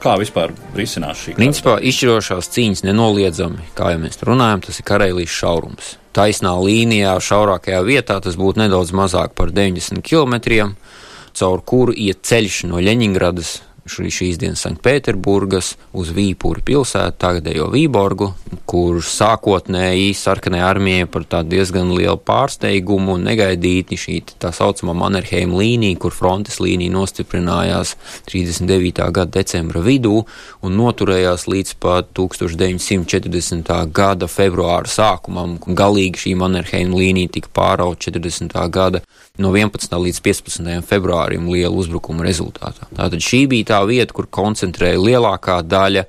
kā 0.00 0.16
vispār 0.20 0.54
risinās 0.76 1.24
šī 1.24 1.36
Principā 1.38 1.76
izšķirošās 1.90 2.50
cīņas 2.54 2.84
nenoliedzami, 2.88 3.70
kā 3.76 3.92
jau 3.94 4.02
mēs 4.02 4.20
runājam, 4.26 4.64
tas 4.66 4.80
ir 4.80 4.88
Karelijas 4.88 5.34
šaurums. 5.36 5.94
Taisnā 6.16 6.56
līnijā, 6.58 7.14
šaurākajā 7.22 7.80
vietā 7.86 8.18
tas 8.24 8.38
būtu 8.40 8.64
nedaudz 8.64 8.94
mazāk 8.96 9.36
par 9.38 9.52
90 9.54 10.02
km, 10.02 10.72
caur 11.36 11.62
kuru 11.62 11.94
iet 11.94 12.24
ceļš 12.26 12.64
no 12.70 12.80
Ļeņingradas 12.82 13.58
šīs 13.90 14.38
dienas 14.40 14.62
Sanktpēterburgas 14.64 15.74
uz 15.96 16.12
Vīpūru 16.14 16.62
pilsētu, 16.66 17.16
tagadējo 17.20 17.68
Vīborgu, 17.72 18.30
kur 18.70 19.00
sākotnēji 19.04 20.12
sarkanajai 20.16 20.66
armijai 20.66 21.08
par 21.10 21.26
tādu 21.30 21.56
diezgan 21.56 21.90
lielu 21.96 22.18
pārsteigumu 22.26 23.16
un 23.16 23.26
negaidīti 23.26 23.98
šī 24.00 24.16
tā 24.42 24.52
saucamā 24.54 24.94
Mannerheim 24.96 25.54
līnija, 25.58 25.98
kur 26.00 26.14
frontes 26.14 26.60
līnija 26.62 26.94
nostiprinājās 26.94 27.96
39. 28.30 29.02
gada 29.10 29.30
decembra 29.40 29.82
vidū 29.84 30.22
un 30.62 30.76
noturējās 30.78 31.48
līdz 31.50 31.76
pat 31.82 32.12
1940. 32.16 33.72
gada 33.96 34.30
februāra 34.30 34.90
sākumam. 34.90 35.58
Galīgi 35.66 36.26
šī 36.26 36.36
Mannerheim 36.38 36.94
līnija 36.96 37.36
tika 37.38 37.52
pāraut 37.56 38.00
40. 38.06 38.54
gada 38.70 39.02
no 39.40 39.52
11. 39.54 39.96
līdz 40.04 40.20
15. 40.24 40.70
februārim 40.86 41.48
lielu 41.50 41.82
uzbrukumu 41.82 42.24
rezultātā. 42.26 42.88
Tātad 42.96 43.24
šī 43.24 43.44
bija 43.50 43.70
tā 43.72 43.80
vieta, 43.88 44.14
kur 44.16 44.28
koncentrēja 44.30 45.00
lielākā 45.00 45.60
daļa 45.66 46.04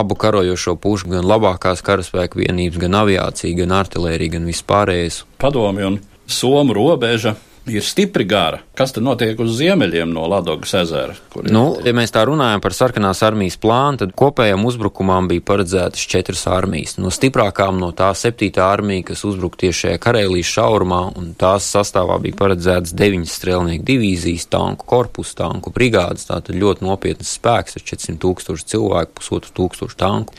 abu 0.00 0.16
karojošo 0.20 0.76
pušu, 0.80 1.12
gan 1.14 1.28
labākās 1.28 1.84
karaspēka 1.86 2.40
vienības, 2.40 2.80
gan 2.80 2.98
aviācija, 3.02 3.58
gan 3.62 3.76
artilērija, 3.80 4.38
gan 4.38 4.48
vispārējais. 4.50 5.24
Padomi 5.40 5.86
un 5.86 6.00
Somu 6.30 6.74
robeža 6.76 7.34
ir 7.78 7.84
stipri 7.84 8.24
gara. 8.28 8.60
Kas 8.76 8.94
tad 8.96 9.04
notiek 9.04 9.38
uz 9.42 9.52
ziemeļiem 9.58 10.10
no 10.14 10.24
Ladogas 10.30 10.72
ezera? 10.78 11.14
Nu, 11.46 11.64
ja 11.84 11.92
mēs 11.96 12.12
tā 12.14 12.22
runājam 12.28 12.62
par 12.64 12.74
sarkanās 12.76 13.22
armijas 13.26 13.58
plānu, 13.60 14.00
tad 14.02 14.14
kopējām 14.18 14.64
uzbrukumam 14.68 15.28
bija 15.30 15.44
paredzētas 15.50 16.06
četras 16.10 16.46
armijas. 16.50 16.96
No 17.00 17.12
stiprākām 17.14 17.78
no 17.82 17.90
tā 17.96 18.10
septītā 18.16 18.66
armija, 18.72 19.10
kas 19.10 19.24
uzbruka 19.28 19.60
tieši 19.64 19.84
šajā 19.84 20.00
Karēlijas 20.06 20.54
šaurumā, 20.56 21.02
un 21.20 21.30
tās 21.38 21.68
sastāvā 21.74 22.18
bija 22.24 22.38
paredzētas 22.40 22.96
deviņas 22.98 23.36
strēlnieku 23.40 23.86
divīzijas, 23.92 24.48
tanku 24.50 24.88
korpusu, 24.90 25.36
tanku 25.42 25.74
brigādes, 25.76 26.28
tātad 26.30 26.58
ļoti 26.58 26.86
nopietnas 26.88 27.36
spēks 27.38 27.78
ar 27.78 27.86
400 27.92 28.20
tūkstošu 28.24 28.68
cilvēku, 28.74 29.16
pusotru 29.20 29.56
tūkstošu 29.60 30.00
tanku. 30.00 30.36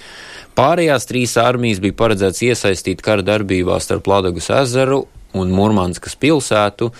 Pārējās 0.57 1.07
trīs 1.07 1.37
armijas 1.39 1.79
bija 1.83 1.95
paredzētas 2.01 2.43
iesaistīt 2.49 3.01
kara 3.05 3.23
darbībā 3.25 3.79
starp 3.79 4.09
Ladogas 4.11 4.51
ezeru 4.61 5.05
un 5.37 5.53
Murmanskas 5.55 6.17
pilsētu. 6.19 6.91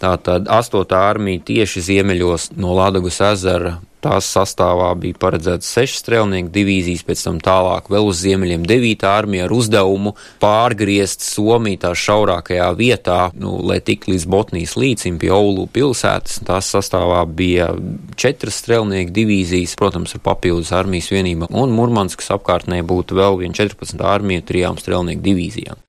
Tātad 0.00 0.48
8. 0.48 0.96
armija 0.96 1.44
tieši 1.44 1.84
ziemeļos 1.90 2.50
no 2.56 2.72
Ladogas 2.76 3.20
ezera. 3.34 3.76
Tās 4.00 4.24
sastāvā 4.32 4.88
bija 4.96 5.18
paredzēts 5.20 5.68
sešas 5.74 6.00
strēlnieku 6.00 6.48
divīzijas, 6.54 7.02
pēc 7.04 7.24
tam 7.26 7.40
tālāk 7.44 7.90
vēl 7.92 8.06
uz 8.08 8.22
ziemeļiem 8.22 8.62
9. 8.64 9.04
armija 9.04 9.44
ar 9.44 9.52
uzdevumu 9.52 10.14
pārgriezt 10.40 11.20
Somiju 11.26 11.82
tā 11.82 11.90
šaurākajā 11.92 12.70
vietā, 12.78 13.18
nu, 13.36 13.58
lai 13.60 13.76
tik 13.84 14.08
līdz 14.08 14.24
Botnijas 14.32 14.78
līcim 14.80 15.20
pie 15.20 15.28
Oulu 15.36 15.66
pilsētas. 15.68 16.40
Tās 16.48 16.72
sastāvā 16.72 17.20
bija 17.28 17.68
četras 18.16 18.62
strēlnieku 18.64 19.12
divīzijas, 19.20 19.76
protams, 19.76 20.16
ar 20.16 20.24
papildus 20.30 20.72
armijas 20.72 21.12
vienību, 21.12 21.52
un 21.52 21.76
Murmanskas 21.76 22.32
apkārtnē 22.38 22.80
būtu 22.88 23.20
vēl 23.20 23.42
viena 23.44 23.60
14. 23.60 24.00
armija 24.00 24.48
trijām 24.48 24.80
strēlnieku 24.80 25.28
divīzijām 25.28 25.84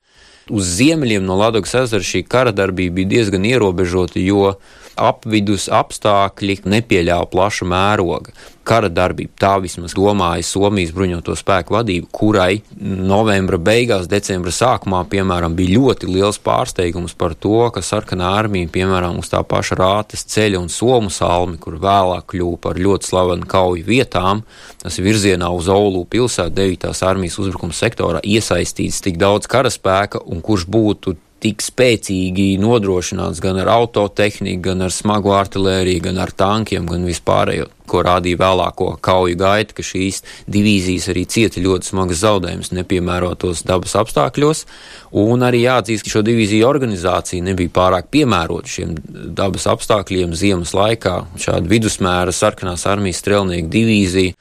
uz 0.52 0.68
ziemeļiem 0.78 1.26
no 1.26 1.38
Latvijas 1.40 1.76
ezera 1.86 2.06
šī 2.06 2.24
kara 2.28 2.54
darbība 2.56 3.00
bija 3.00 3.12
diezgan 3.16 3.48
ierobežota, 3.48 4.20
jo 4.20 4.56
apvidus 5.00 5.70
apstākļi 5.72 6.62
nepieļāva 6.68 7.30
plaša 7.32 7.68
mēroga. 7.72 8.36
Kara 8.68 8.92
darbība, 8.94 9.34
tā 9.42 9.56
vismaz 9.64 9.96
domāja 9.98 10.46
Somijas 10.46 10.92
bruņoto 10.94 11.34
spēku 11.38 11.74
vadība, 11.74 12.08
kurai 12.14 12.62
novembra 12.80 13.58
beigās, 13.58 14.06
decembra 14.12 14.54
sākumā, 14.54 15.00
piemēram, 15.10 15.56
bija 15.58 15.80
ļoti 15.80 16.10
liels 16.12 16.38
pārsteigums 16.44 17.16
par 17.18 17.34
to, 17.34 17.58
ka 17.74 17.82
sarkanā 17.86 18.30
armija, 18.38 18.70
piemēram, 18.72 19.18
uz 19.22 19.32
tā 19.34 19.42
paša 19.42 19.80
rātes 19.80 20.26
ceļa 20.30 20.62
un 20.62 20.70
somu 20.70 21.10
salmi, 21.10 21.58
kur 21.62 21.80
vēlāk 21.82 22.30
kļuva 22.36 22.62
par 22.68 22.78
ļoti 22.78 23.10
slavenu 23.10 23.50
kauju 23.50 23.88
vietām, 23.88 24.46
tas 24.84 25.02
virzienā 25.02 25.50
uz 25.56 25.72
Oulu 25.72 26.06
pilsētu 26.06 26.54
9. 26.62 26.94
armijas 27.10 27.40
uzbrukuma 27.42 27.74
sektorā 27.74 28.22
iesaistīts 28.22 29.02
tik 29.02 29.18
daudz 29.22 29.50
karaspēka 29.50 30.22
un 30.30 30.46
kurš 30.46 30.70
būtu 30.70 31.18
tik 31.42 31.64
spēcīgi 31.66 32.56
nodrošināts 32.62 33.42
gan 33.42 33.58
ar 33.64 33.72
autotehniku, 33.74 34.62
gan 34.70 34.86
ar 34.86 34.94
smagu 34.94 35.34
artilēriju, 35.34 36.04
gan 36.06 36.20
ar 36.22 36.34
tankiem, 36.38 36.86
gan 36.90 37.08
vispārējo, 37.08 37.66
ko 37.90 38.04
rādīja 38.06 38.40
vēlāko 38.40 38.92
kauju 39.04 39.40
gaita, 39.42 39.76
ka 39.76 39.86
šīs 39.86 40.22
divīzijas 40.52 41.10
arī 41.12 41.26
cieta 41.26 41.64
ļoti 41.64 41.92
smagas 41.92 42.22
zaudējumus 42.22 42.72
nepiemērotos 42.78 43.66
dabas 43.68 43.98
apstākļos, 44.04 44.64
un 45.18 45.46
arī 45.48 45.66
jāatzīst, 45.66 46.06
ka 46.06 46.16
šo 46.16 46.26
divīziju 46.30 46.68
organizācija 46.70 47.50
nebija 47.50 47.74
pārāk 47.82 48.12
piemērota 48.14 48.76
šiem 48.78 48.94
dabas 49.38 49.66
apstākļiem 49.74 50.38
ziemas 50.38 50.76
laikā. 50.78 51.18
Šāda 51.42 51.66
vidusmēra 51.74 52.36
sarkanās 52.36 52.86
armijas 52.90 53.24
strelnieku 53.24 53.74
divīzija 53.74 54.38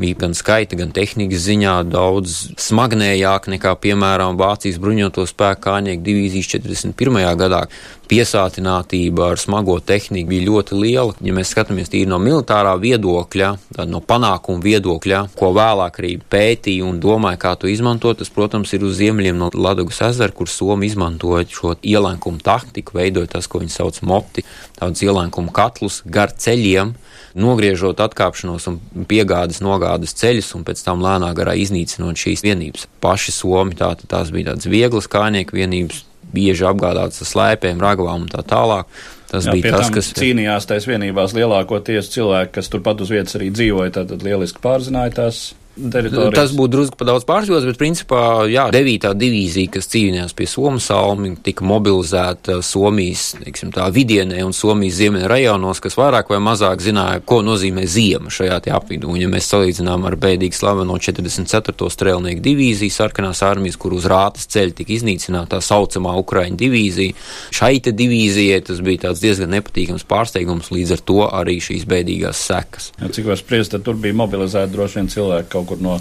bija 0.00 0.16
gan 0.24 0.34
skaita, 0.36 0.78
gan 0.80 0.92
tehnikas 0.96 1.44
ziņā 1.44 1.76
daudz 1.90 2.36
smagnējāk 2.60 3.50
nekā, 3.54 3.74
piemēram, 3.82 4.38
Vācijas 4.40 4.80
bruņoto 4.80 5.26
spēku 5.28 5.66
kānieku 5.68 6.04
divīzijas 6.06 6.54
41. 6.56 7.20
gadā. 7.40 7.66
Piesātinātība 8.10 9.28
ar 9.30 9.38
smago 9.38 9.76
tehniku 9.86 10.32
bija 10.32 10.46
ļoti 10.48 10.78
liela. 10.80 11.14
Ja 11.22 11.34
mēs 11.36 11.52
skatāmies 11.54 11.92
tīri 11.92 12.08
no 12.10 12.18
militārā 12.18 12.72
viedokļa, 12.82 13.50
no 13.86 14.00
panākuma 14.02 14.64
viedokļa, 14.64 15.20
ko 15.38 15.52
vēlāk 15.54 16.00
arī 16.02 16.16
pētīja 16.32 16.88
un 16.88 16.98
domāja, 17.02 17.38
kā 17.44 17.54
to 17.60 17.70
izmantot, 17.70 18.18
tas, 18.18 18.32
protams, 18.34 18.72
ir 18.74 18.88
uz 18.88 18.96
ziemeļiem 18.98 19.38
no 19.38 19.52
Ladogas 19.54 20.02
ezera, 20.08 20.34
kur 20.34 20.50
Somi 20.50 20.90
izmantoja 20.90 21.46
šo 21.46 21.76
ielēkumu 21.78 22.42
taktiku, 22.42 22.98
veidoja 22.98 23.36
tas, 23.36 23.46
ko 23.46 23.62
viņi 23.62 23.76
sauc 23.76 24.02
moti, 24.02 24.42
tādus 24.80 25.06
ielēkumu 25.06 25.54
katlus 25.54 26.02
gar 26.10 26.34
ceļiem, 26.34 26.96
nogriežot 27.38 28.00
atkāpšanos 28.02 28.66
un 28.70 28.78
piegādes 29.10 29.62
nogādes 29.64 30.14
ceļus 30.18 30.52
un 30.58 30.66
pēc 30.66 30.82
tam 30.86 31.04
lēnā 31.04 31.30
garā 31.38 31.54
iznīcinot 31.60 32.18
šīs 32.18 32.44
vienības. 32.46 32.88
Paši 33.02 33.34
Somi 33.34 33.78
tā, 33.78 33.92
tās 34.10 34.32
bija 34.34 34.52
tādas 34.52 34.70
vieglas 34.70 35.10
kājnieku 35.10 35.58
vienības, 35.58 36.04
bieži 36.34 36.66
apgādātas 36.68 37.24
ar 37.24 37.30
slēpēm, 37.30 37.80
ragavām 37.82 38.26
un 38.26 38.30
tā 38.30 38.44
tālāk. 38.46 38.90
Tas 39.30 39.46
Jā, 39.46 39.54
bija 39.54 39.76
tas, 39.76 39.92
kas 39.94 40.10
cīnījās 40.18 40.66
tajās 40.66 40.88
vienībās 40.90 41.36
lielākoties 41.38 42.10
cilvēki, 42.10 42.54
kas 42.56 42.70
turpat 42.72 43.04
uz 43.04 43.12
vietas 43.14 43.36
arī 43.38 43.52
dzīvoja, 43.54 43.92
tad 44.00 44.24
lieliski 44.26 44.62
pārzināja 44.64 45.14
tās 45.20 45.42
teritorijas. 45.76 46.34
Tas 46.36 46.54
būtu 46.56 46.72
drusku 46.74 46.98
pa 47.00 47.06
daudz 47.08 47.26
pārspīlēts, 47.28 47.68
bet 47.70 47.78
principā, 47.80 48.22
jā, 48.50 48.66
9. 48.74 49.12
divīzija, 49.18 49.72
kas 49.76 49.88
cīnījās 49.92 50.34
pie 50.36 50.48
Somas 50.50 50.88
salmi, 50.90 51.32
tika 51.44 51.64
mobilizēta 51.68 52.60
Somijas, 52.66 53.34
teiksim, 53.40 53.72
tā 53.74 53.86
vidienē 53.94 54.42
un 54.46 54.54
Somijas 54.56 54.98
ziemeļa 55.00 55.30
rajonos, 55.30 55.82
kas 55.82 55.96
vairāk 55.98 56.32
vai 56.32 56.40
mazāk 56.44 56.82
zināja, 56.84 57.22
ko 57.24 57.40
nozīmē 57.46 57.86
ziema 57.90 58.32
šajā 58.32 58.60
apvidū. 58.76 59.10
Un, 59.12 59.20
ja 59.22 59.28
mēs 59.30 59.48
salīdzinām 59.52 60.04
ar 60.08 60.16
bēdīgi 60.20 60.58
slaveno 60.58 60.98
44. 61.00 61.90
strēlnieku 61.94 62.42
divīziju 62.44 62.94
sarkanās 62.94 63.42
armijas, 63.46 63.78
kur 63.80 63.94
uz 63.96 64.08
rātas 64.10 64.48
ceļa 64.50 64.76
tika 64.80 64.94
iznīcināta 64.96 65.56
tā 65.56 65.60
saucamā 65.64 66.12
Ukraiņu 66.20 66.58
divīzija, 66.60 67.16
šai 67.54 67.72
te 67.84 67.94
divīzijai 67.96 68.60
tas 68.66 68.82
bija 68.84 69.06
tāds 69.06 69.22
diezgan 69.24 69.50
nepatīkams 69.56 70.06
pārsteigums, 70.08 70.70
līdz 70.74 70.94
ar 70.96 71.04
to 71.10 71.20
arī 71.26 71.56
šīs 71.62 71.86
bēdīgās 71.90 72.42
sekas. 72.50 72.90
Ja, 73.00 73.10
cik 73.12 73.30
var 73.30 73.40
spriest, 73.40 73.74
tad 73.74 73.86
tur 73.86 73.98
bija 74.00 74.16
mobilizēti 74.20 74.74
droši 74.74 75.00
vien 75.00 75.10
cilvēki 75.12 75.50
kaut 75.60 75.68
kur 75.74 75.82
no, 75.84 75.96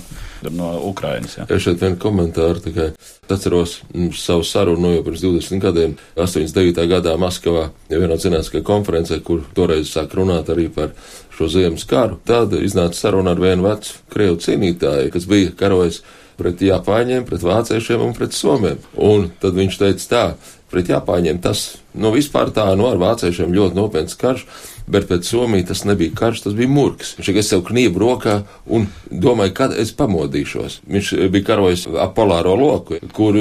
no 0.50 0.72
Ukrainas. 0.88 1.38
Ja. 1.38 1.48
Es 1.50 1.64
šeit 1.66 1.82
vienu 1.84 2.00
komentāru 2.00 2.64
tikai 2.64 2.90
atceros 3.30 3.80
mm, 3.94 4.14
savu 4.18 4.44
sarunu 4.48 4.94
jau 4.96 5.04
pirms 5.06 5.24
20 5.26 5.64
gadiem, 5.64 5.98
89. 6.16 6.86
gadā 6.90 7.16
Maskavā, 7.22 7.70
ja 7.92 8.00
vienā 8.02 8.18
zinātniskajā 8.20 8.66
konferencē, 8.66 9.20
kur 9.26 9.44
toreiz 9.58 9.92
sāk 9.92 10.16
runāt 10.18 10.50
arī 10.50 10.70
par 10.74 10.96
šo 11.38 11.50
ziemas 11.52 11.86
karu. 11.90 12.18
Tad 12.26 12.56
iznāca 12.58 12.98
saruna 12.98 13.36
ar 13.36 13.44
vienu 13.44 13.68
vecu 13.68 14.00
krievu 14.14 14.40
cīnītāju, 14.44 15.12
kas 15.14 15.28
bija 15.30 15.54
karojis 15.60 16.02
pret 16.40 16.64
Japāņiem, 16.64 17.26
pret 17.28 17.44
vāciešiem 17.44 18.08
un 18.08 18.16
pret 18.16 18.36
somiem. 18.36 18.80
Un 18.96 19.30
tad 19.42 19.58
viņš 19.60 19.80
teica 19.82 20.10
tā, 20.14 20.24
pret 20.72 20.92
Japāņiem 20.92 21.42
tas, 21.44 21.66
nu 22.00 22.14
vispār 22.16 22.54
tā, 22.56 22.70
nu 22.80 22.88
ar 22.90 23.00
vāciešiem 23.02 23.56
ļoti 23.56 23.78
nopietns 23.78 24.18
karš, 24.20 24.46
bet 24.90 25.08
pēc 25.10 25.28
Somijas 25.30 25.70
tas 25.70 25.84
nebija 25.88 26.16
karš, 26.18 26.44
tas 26.48 26.58
bija 26.58 26.72
murgs. 26.72 27.14
Viņš 27.18 27.30
tikai 27.30 27.46
sev 27.46 27.64
kniebu 27.68 28.02
rokā 28.02 28.40
un 28.66 28.88
domāja, 29.10 29.56
kad 29.62 29.76
es 29.78 29.94
pamodīšos. 29.98 30.82
Viņš 30.90 31.14
bija 31.34 31.52
karojis 31.52 31.86
ap 32.02 32.16
polāro 32.18 32.56
loku, 32.60 33.00
kur 33.14 33.38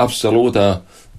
absolūtā 0.00 0.68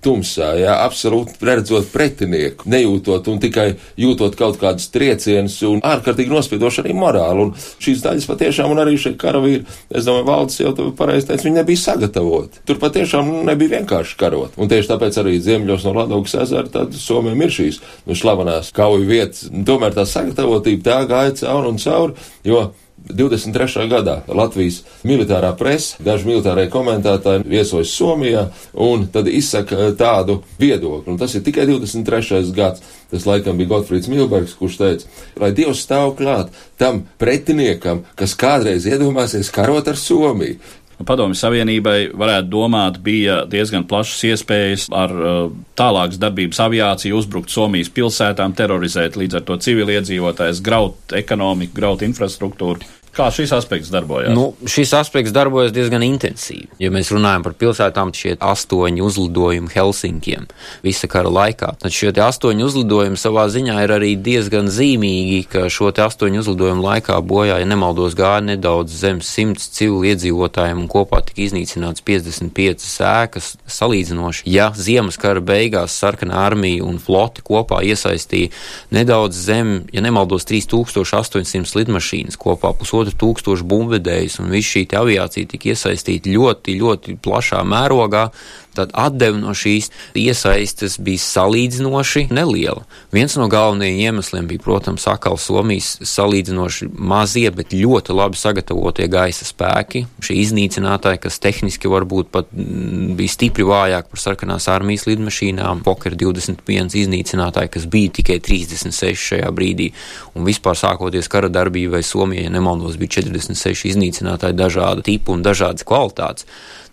tumsā, 0.02 0.52
jā, 0.60 0.74
absolūti 0.84 1.38
redzot 1.46 1.90
pretinieku, 1.94 2.70
nejūtot 2.72 3.28
un 3.32 3.40
tikai 3.42 3.68
jūtot 4.02 4.36
kaut 4.40 4.58
kādus 4.62 4.90
triecienus 4.94 5.60
un 5.68 5.82
ārkārtīgi 5.86 6.34
nospiedoši 6.34 6.84
arī 6.84 6.96
morāli. 6.98 7.48
Un 7.48 7.54
šīs 7.56 8.04
daļas 8.06 8.28
patiešām, 8.30 8.74
un 8.74 8.84
arī 8.84 8.98
šie 9.02 9.14
karavīri, 9.22 9.64
es 9.90 10.08
domāju, 10.08 10.28
valdes 10.28 10.60
jau 10.62 10.74
pareizi 10.98 11.30
teica, 11.30 11.48
viņi 11.48 11.60
nebija 11.60 11.84
sagatavoti. 11.84 12.64
Tur 12.68 12.82
patiešām 12.82 13.32
nebija 13.48 13.78
vienkārši 13.78 14.20
karot. 14.20 14.58
Un 14.62 14.72
tieši 14.72 14.94
tāpēc 14.94 15.22
arī 15.22 15.38
ziemļos 15.44 15.88
no 15.88 15.96
Ladaugas 15.98 16.38
ezera 16.44 16.70
tad 16.72 16.96
Somijam 16.98 17.42
ir 17.46 17.54
šīs 17.54 17.82
nu, 18.08 18.18
slavenās 18.18 18.74
kauju 18.76 19.08
vietas. 19.08 19.50
Tomēr 19.52 19.96
tā 19.98 20.08
sagatavotība 20.10 20.88
tā 20.88 21.02
gāja 21.10 21.36
cauri 21.44 21.74
un 21.74 21.82
cauri, 21.82 22.30
jo 22.48 22.70
23. 23.10 23.88
gadā 23.90 24.22
Latvijas 24.28 24.82
militārā 25.08 25.52
presa, 25.58 25.98
daži 26.04 26.30
militārie 26.30 26.68
komentētāji 26.72 27.48
viesojas 27.50 27.94
Somijā 27.96 28.48
un 28.74 29.08
tad 29.12 29.28
izsaka 29.32 29.92
tādu 29.98 30.42
viedokli. 30.60 31.14
Un 31.14 31.20
tas 31.22 31.34
ir 31.36 31.46
tikai 31.46 31.68
23. 31.70 32.52
gads. 32.56 32.84
Tas 33.12 33.26
laikam 33.28 33.58
bija 33.60 33.74
Gotfrīds 33.74 34.08
Milbergs, 34.08 34.54
kurš 34.56 34.78
teica, 34.80 35.10
lai 35.42 35.52
Dievs 35.56 35.82
stāv 35.84 36.14
klāt 36.16 36.54
tam 36.80 37.04
pretiniekam, 37.20 38.06
kas 38.16 38.38
kādreiz 38.40 38.88
iedomāsies 38.88 39.52
karot 39.52 39.90
ar 39.92 40.00
Somiju. 40.00 40.62
Padomju 41.08 41.38
Savienībai 41.40 42.12
varētu 42.18 42.52
domāt, 42.52 43.00
bija 43.04 43.42
diezgan 43.50 43.86
plašas 43.90 44.24
iespējas 44.32 44.88
ar 44.94 45.14
uh, 45.16 45.42
tālākas 45.80 46.20
darbības 46.22 46.62
aviāciju 46.66 47.20
uzbrukt 47.20 47.54
Somijas 47.54 47.92
pilsētām, 47.94 48.56
terorizēt 48.58 49.20
līdz 49.20 49.40
ar 49.40 49.46
to 49.48 49.60
civiliedzīvotājs, 49.68 50.64
graut 50.66 51.16
ekonomiku, 51.18 51.76
graut 51.78 52.06
infrastruktūru. 52.08 53.01
Kā 53.12 53.26
šis 53.28 53.52
aspekts 53.52 53.90
darbojas? 53.92 54.32
Nu, 54.32 54.54
šis 54.72 54.94
aspekts 54.96 55.34
darbojas 55.36 55.74
diezgan 55.76 56.04
intensīvi. 56.06 56.70
Ja 56.80 56.88
mēs 56.96 57.10
runājam 57.12 57.44
par 57.44 57.58
pilsētām, 57.60 58.14
šie 58.16 58.38
astoņi 58.40 59.04
uzlidojumi 59.04 59.68
Helsinkiem 59.74 60.46
visa 60.86 61.10
kara 61.12 61.28
laikā, 61.28 61.74
tad 61.82 61.92
šie 61.92 62.14
astoņi 62.24 62.64
uzlidojumi 62.64 63.20
savā 63.20 63.50
ziņā 63.52 63.76
ir 63.84 63.94
arī 63.98 64.14
diezgan 64.16 64.70
zīmīgi, 64.72 65.42
ka 65.52 65.66
šo 65.68 65.90
astoņu 65.92 66.40
uzlidojumu 66.40 66.86
laikā 66.86 67.18
bojā, 67.28 67.58
ja 67.60 67.68
nemaldos, 67.68 68.16
gāja 68.16 68.46
nedaudz 68.48 68.96
zem 69.04 69.20
simts 69.20 69.68
civili 69.76 70.14
iedzīvotājiem 70.14 70.80
un 70.80 70.88
kopā 70.92 71.20
tika 71.28 71.44
iznīcināts 71.50 72.06
55 72.08 72.88
ēkas 73.12 73.52
salīdzinoši. 73.68 74.48
Ja 74.56 74.70
ziemas 74.72 75.20
kara 75.20 75.44
beigās 75.44 76.00
sarkanā 76.00 76.40
armija 76.46 76.88
un 76.88 76.96
floti 77.04 77.44
kopā 77.44 77.84
iesaistīja 77.92 78.56
nedaudz 78.96 79.44
zem, 79.52 79.76
ja 79.92 80.00
nemaldos, 80.00 80.48
3800 80.48 81.76
lidmašīnas 81.82 82.40
kopā 82.40 82.72
pusotru 82.80 83.01
pusotru 83.02 83.18
tūkstošu 83.22 83.66
bumbvedējus, 83.66 84.40
un 84.42 84.52
viss 84.54 84.70
šī 84.76 84.86
aviācija 84.98 85.50
tika 85.50 85.72
iesaistīta 85.74 86.30
ļoti, 86.30 86.78
ļoti 86.80 87.18
plašā 87.22 87.64
mērogā 87.66 88.30
tad 88.76 88.92
atdeve 88.98 89.40
no 89.42 89.54
šīs 89.58 89.90
iesaistes 90.18 90.98
bija 91.04 91.22
salīdzinoši 91.24 92.28
neliela. 92.32 92.86
Viens 93.12 93.36
no 93.40 93.48
galvenajiem 93.52 94.00
iemesliem 94.00 94.48
bija, 94.48 94.62
protams, 94.64 95.08
atkal 95.12 95.38
Somijas 95.42 95.98
salīdzinoši 96.08 96.90
mazie, 96.96 97.50
bet 97.56 97.76
ļoti 97.76 98.16
labi 98.16 98.40
sagatavotie 98.40 99.08
gaisa 99.12 99.48
spēki. 99.48 100.06
Šie 100.24 100.38
iznīcinātāji, 100.46 101.22
kas 101.26 101.40
tehniski 101.44 101.92
varbūt 101.92 102.32
pat 102.32 102.52
mm, 102.56 103.16
bija 103.20 103.36
stipri 103.36 103.68
vājāk 103.68 104.12
par 104.12 104.24
sarkanās 104.24 104.70
armijas 104.72 105.08
lidmašīnām, 105.10 105.84
Fokker 105.86 106.16
21 106.20 106.96
iznīcinātāji, 107.04 107.74
kas 107.76 107.88
bija 107.92 108.16
tikai 108.22 108.40
36 108.44 109.28
šajā 109.32 109.52
brīdī, 109.56 109.92
un 110.36 110.48
vispār 110.48 110.78
sākoties 110.80 111.30
kara 111.32 111.52
darbībai 111.52 112.04
Somijai, 112.06 112.52
nemaldos, 112.54 113.00
bija 113.02 113.20
46 113.20 113.90
iznīcinātāji 113.92 114.58
dažāda 114.58 115.04
tipa 115.06 115.36
un 115.36 115.44
dažādas 115.46 115.88
kvalitātes. 115.88 116.48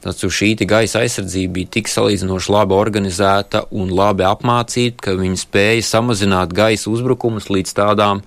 Tātad 0.05 0.31
šī 0.31 0.53
gaisa 0.69 1.03
aizsardzība 1.03 1.57
bija 1.57 1.73
tik 1.79 1.91
salīdzinoši 1.91 2.53
labi 2.55 2.77
organizēta 2.77 3.65
un 3.75 3.91
labi 3.91 4.27
apmācīta, 4.29 5.09
ka 5.09 5.17
viņi 5.19 5.41
spēja 5.41 5.89
samazināt 5.89 6.55
gaisa 6.55 6.91
uzbrukumus 6.93 7.51
līdz 7.51 7.75
tādām 7.81 8.23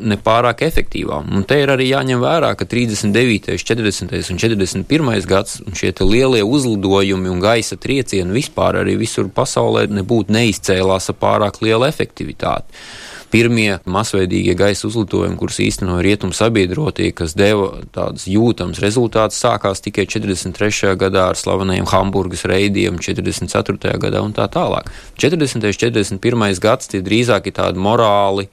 nepārāk 0.00 0.62
efektīvām. 0.64 1.28
Un 1.36 1.44
te 1.44 1.58
ir 1.60 1.72
arī 1.74 1.90
jāņem 1.90 2.22
vērā, 2.22 2.54
ka 2.56 2.64
39., 2.64 3.58
40. 3.60 4.16
un 4.32 4.40
41. 4.40 5.28
gads 5.28 5.60
un 5.66 5.76
šie 5.76 5.92
lielie 6.00 6.40
uzlidojumi 6.46 7.28
un 7.28 7.42
gaisa 7.42 7.76
triecieni 7.76 8.38
vispār 8.38 8.80
arī 8.80 8.96
visur 9.00 9.28
pasaulē 9.28 9.90
nebūtu 9.92 10.32
neizcēlās 10.32 11.12
ar 11.12 11.20
pārāk 11.20 11.60
lielu 11.66 11.88
efektivitāti 11.90 12.80
pirmie 13.30 13.78
masveidīgie 13.88 14.54
gaisa 14.58 14.88
uzlidojumi, 14.88 15.38
kurus 15.38 15.60
īstenoja 15.62 16.02
rietumu 16.04 16.34
sabiedrotie, 16.36 17.10
kas 17.16 17.36
deva 17.38 17.84
tādus 17.94 18.26
jūtams 18.30 18.80
rezultātus, 18.82 19.40
sākās 19.42 19.82
tikai 19.84 20.06
43. 20.10 20.96
gadā 21.00 21.28
ar 21.30 21.38
slavenajiem 21.38 21.88
Hamburgas 21.90 22.44
reidiem, 22.50 22.98
44. 23.02 23.94
gadā 24.02 24.24
un 24.24 24.34
tā 24.36 24.48
tālāk. 24.50 24.90
40. 25.20 25.62
un 25.70 26.18
41. 26.18 26.60
gads 26.62 26.90
tie 26.90 27.02
drīzāk 27.06 27.50
ir 27.50 27.58
tādi 27.60 27.82
morāli 27.82 28.48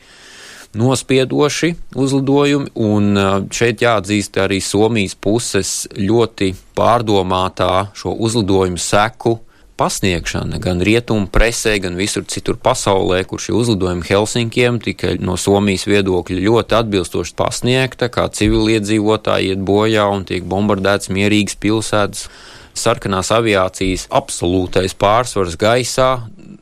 nospiedoši 0.78 1.74
uzlidojumi, 1.98 2.74
un 2.76 3.18
šeit 3.54 3.82
jāatzīst 3.82 4.38
arī 4.44 4.60
Somijas 4.62 5.16
puses 5.18 5.74
ļoti 5.98 6.52
pārdomātā 6.78 7.88
šo 7.98 8.14
uzlidojumu 8.28 8.82
seku 8.82 9.40
pasniegšana 9.78 10.60
gan 10.62 10.82
rietumu 10.84 11.30
presē, 11.32 11.78
gan 11.82 11.98
visur 12.00 12.26
citur 12.30 12.58
pasaulē, 12.62 13.22
kur 13.30 13.42
šie 13.42 13.56
uzlidojumi 13.58 14.06
Helsinkiem 14.08 14.80
tika 14.84 15.14
no 15.22 15.38
Somijas 15.38 15.88
viedokļa 15.90 16.44
ļoti 16.48 16.78
atbilstoši 16.82 17.36
pasniegta, 17.38 18.10
kā 18.14 18.28
civiliedzīvotāji 18.34 19.54
iet 19.54 19.66
bojā 19.66 20.08
un 20.14 20.26
tiek 20.28 20.46
bombardēts 20.46 21.14
mierīgas 21.14 21.60
pilsētas. 21.62 22.30
Sarkanās 22.78 23.32
aviācijas 23.34 24.06
absolūtais 24.14 24.94
pārsvars 25.02 25.56
gaisā 25.58 26.12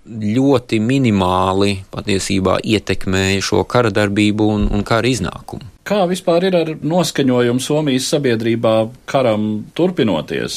ļoti 0.08 0.80
minimāli 0.80 1.82
patiesībā 1.92 2.62
ietekmēja 2.64 3.44
šo 3.44 3.66
kara 3.68 3.92
darbību 3.92 4.52
un, 4.56 4.68
un 4.72 4.86
kara 4.88 5.12
iznākumu. 5.12 5.75
Kā 5.86 6.00
vispār 6.10 6.48
ir 6.48 6.56
ar 6.58 6.70
noskaņojumu 6.82 7.62
Somijas 7.62 8.08
sabiedrībā 8.10 8.72
karam 9.06 9.44
turpinoties? 9.78 10.56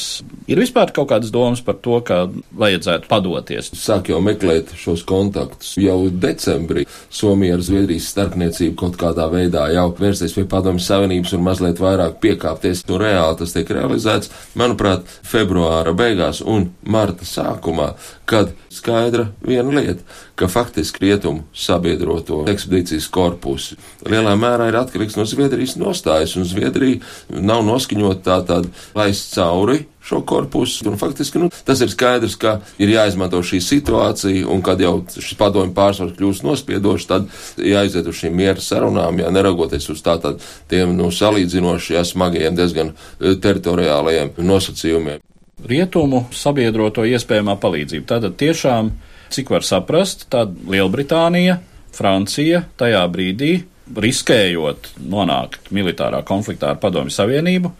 Ir 0.49 0.57
vispār 0.57 0.89
kaut 0.89 1.11
kādas 1.11 1.29
domas 1.29 1.59
par 1.61 1.75
to, 1.85 1.99
ka 2.01 2.23
vajadzētu 2.57 3.05
padoties? 3.11 3.69
Sāk 3.77 4.09
jau 4.09 4.17
meklēt 4.25 4.73
šos 4.73 5.03
kontaktus. 5.05 5.75
Jau 5.77 6.07
decembrī 6.09 6.87
Somija 7.13 7.59
ar 7.59 7.61
Zviedrijas 7.67 8.07
starpniecību 8.09 8.73
kaut 8.79 8.97
kādā 8.97 9.27
veidā 9.29 9.67
jau 9.69 9.91
vērsties 9.99 10.33
pie 10.33 10.47
padomju 10.49 10.81
savienības 10.81 11.35
un 11.37 11.45
mazliet 11.45 11.83
vairāk 11.83 12.17
piekāpties. 12.25 12.81
Nu, 12.89 12.97
reāli 12.97 13.37
tas 13.43 13.53
tiek 13.53 13.69
realizēts, 13.69 14.33
manuprāt, 14.57 15.05
februāra 15.29 15.93
beigās 15.93 16.41
un 16.41 16.71
marta 16.81 17.29
sākumā, 17.29 17.91
kad 18.25 18.49
skaidra 18.73 19.27
viena 19.45 19.77
lieta, 19.77 20.01
ka 20.33 20.49
faktiski 20.49 21.05
rietumu 21.05 21.45
sabiedroto 21.53 22.41
ekspedīcijas 22.49 23.09
korpusi 23.13 23.77
lielā 24.09 24.33
mērā 24.39 24.71
ir 24.71 24.81
atkarīgs 24.81 25.18
no 25.19 25.27
Zviedrijas 25.27 25.75
nostājas, 25.79 26.35
un 26.39 26.47
Zviedrija 26.47 27.03
nav 27.29 27.65
noskaņota 27.67 28.25
tā 28.25 28.39
tad 28.47 28.69
laist 28.97 29.33
cauri 29.35 29.83
šo 30.09 30.21
korpusu. 30.25 30.87
Un 30.89 30.97
faktiski 30.97 31.41
nu, 31.41 31.49
tas 31.65 31.81
ir 31.83 31.91
skaidrs, 31.91 32.37
ka 32.39 32.57
ir 32.81 32.93
jāizmanto 32.95 33.41
šī 33.45 33.59
situācija, 33.61 34.47
un 34.49 34.63
kad 34.65 34.81
jau 34.81 34.95
šis 35.13 35.37
padomju 35.37 35.75
pārsvars 35.77 36.15
kļūst 36.17 36.45
nospiedošs, 36.47 37.09
tad 37.11 37.29
jāiziet 37.61 38.07
uz 38.09 38.23
šīm 38.23 38.37
miera 38.39 38.63
sarunām, 38.63 39.21
ja 39.21 39.29
neraugoties 39.33 39.89
uz 39.93 40.01
tā 40.05 40.17
tad 40.23 40.41
tiem 40.71 40.95
nu, 40.97 41.11
salīdzinoši 41.13 41.99
ja, 41.99 42.05
smagajiem, 42.07 42.57
diezgan 42.57 42.93
eh, 42.95 43.35
teritoriālajiem 43.43 44.37
nosacījumiem 44.39 45.25
rietumu 45.67 46.23
sabiedroto 46.31 47.03
iespējamā 47.07 47.57
palīdzība. 47.59 48.05
Tātad 48.13 48.37
tiešām, 48.39 48.93
cik 49.33 49.51
var 49.53 49.65
saprast, 49.67 50.27
tad 50.31 50.55
Lielbritānija, 50.69 51.59
Francija 51.95 52.63
tajā 52.79 53.03
brīdī, 53.11 53.53
riskējot 53.97 54.93
nonākt 55.09 55.71
militārā 55.73 56.21
konfliktā 56.27 56.73
ar 56.73 56.79
Padomju 56.81 57.13
Savienību, 57.13 57.71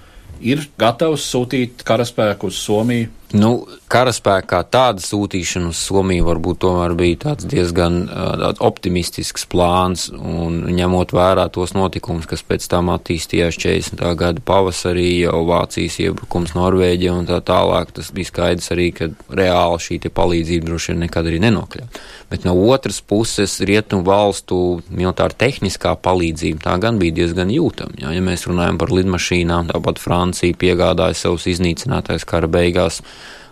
ir 0.41 0.63
gatavs 0.79 1.25
sūtīt 1.29 1.83
karaspēku 1.87 2.49
uz 2.49 2.59
Somiju 2.63 3.11
Nu, 3.29 3.67
karaspēkā 3.93 4.63
tāda 4.73 5.03
sūtīšana 5.05 5.69
uz 5.69 5.77
Somiju 5.85 6.25
varbūt 6.25 6.59
tomēr 6.63 6.95
bija 6.97 7.19
tāds 7.27 7.45
diezgan 7.49 7.99
uh, 8.07 8.45
optimistisks 8.65 9.45
plāns, 9.49 10.07
un 10.09 10.63
ņemot 10.73 11.13
vērā 11.13 11.45
tos 11.53 11.75
notikumus, 11.77 12.25
kas 12.29 12.41
pēc 12.41 12.65
tam 12.71 12.89
attīstījās 12.95 13.59
40. 13.61 14.01
gada 14.17 14.41
pavasarī, 14.45 15.05
jau 15.27 15.43
Vācijas 15.45 15.99
iebrukums 16.01 16.55
Norvēģija 16.57 17.13
un 17.19 17.29
tā 17.29 17.37
tālāk, 17.45 17.93
tas 17.99 18.09
bija 18.15 18.31
skaidrs 18.31 18.73
arī, 18.73 18.89
ka 18.97 19.11
reāli 19.29 19.85
šī 19.85 20.01
palīdzība 20.09 20.71
droši 20.71 20.95
vien 20.95 21.05
nekad 21.05 21.29
arī 21.29 21.43
nenokļūt. 21.45 22.01
Bet 22.29 22.45
no 22.45 22.53
otras 22.69 22.97
puses, 23.01 23.59
rietumu 23.65 24.05
valstu 24.09 24.79
militāra 24.89 25.37
tehniskā 25.37 25.95
palīdzība 26.01 26.65
tā 26.65 26.75
gan 26.81 26.97
bija 27.01 27.21
diezgan 27.21 27.53
jūtama. 27.53 27.97
Ja, 28.01 28.13
mēs 28.25 28.45
runājam 28.49 28.81
par 28.81 28.93
lidmašīnām, 28.93 29.69
tāpat. 29.69 29.97
Francija 29.99 30.55
piegādāja 30.55 31.17
savus 31.17 31.47
iznīcinātājus 31.51 32.25
kara 32.29 32.47
beigās. 32.47 33.01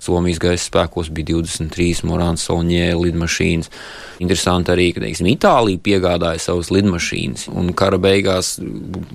Somijas 0.03 0.39
gaisa 0.41 0.67
spēkos 0.67 1.09
bija 1.13 1.35
23 1.35 2.05
Morāns 2.07 2.45
Solņē 2.47 2.91
lidmašīnas. 2.97 3.71
Interesanti 4.23 4.73
arī, 4.73 4.87
ka, 4.95 5.03
teiksim, 5.03 5.29
Itālija 5.29 5.81
piegādāja 5.83 6.41
savus 6.41 6.71
lidmašīnas, 6.73 7.47
un 7.53 7.73
kara 7.77 7.99
beigās 8.01 8.55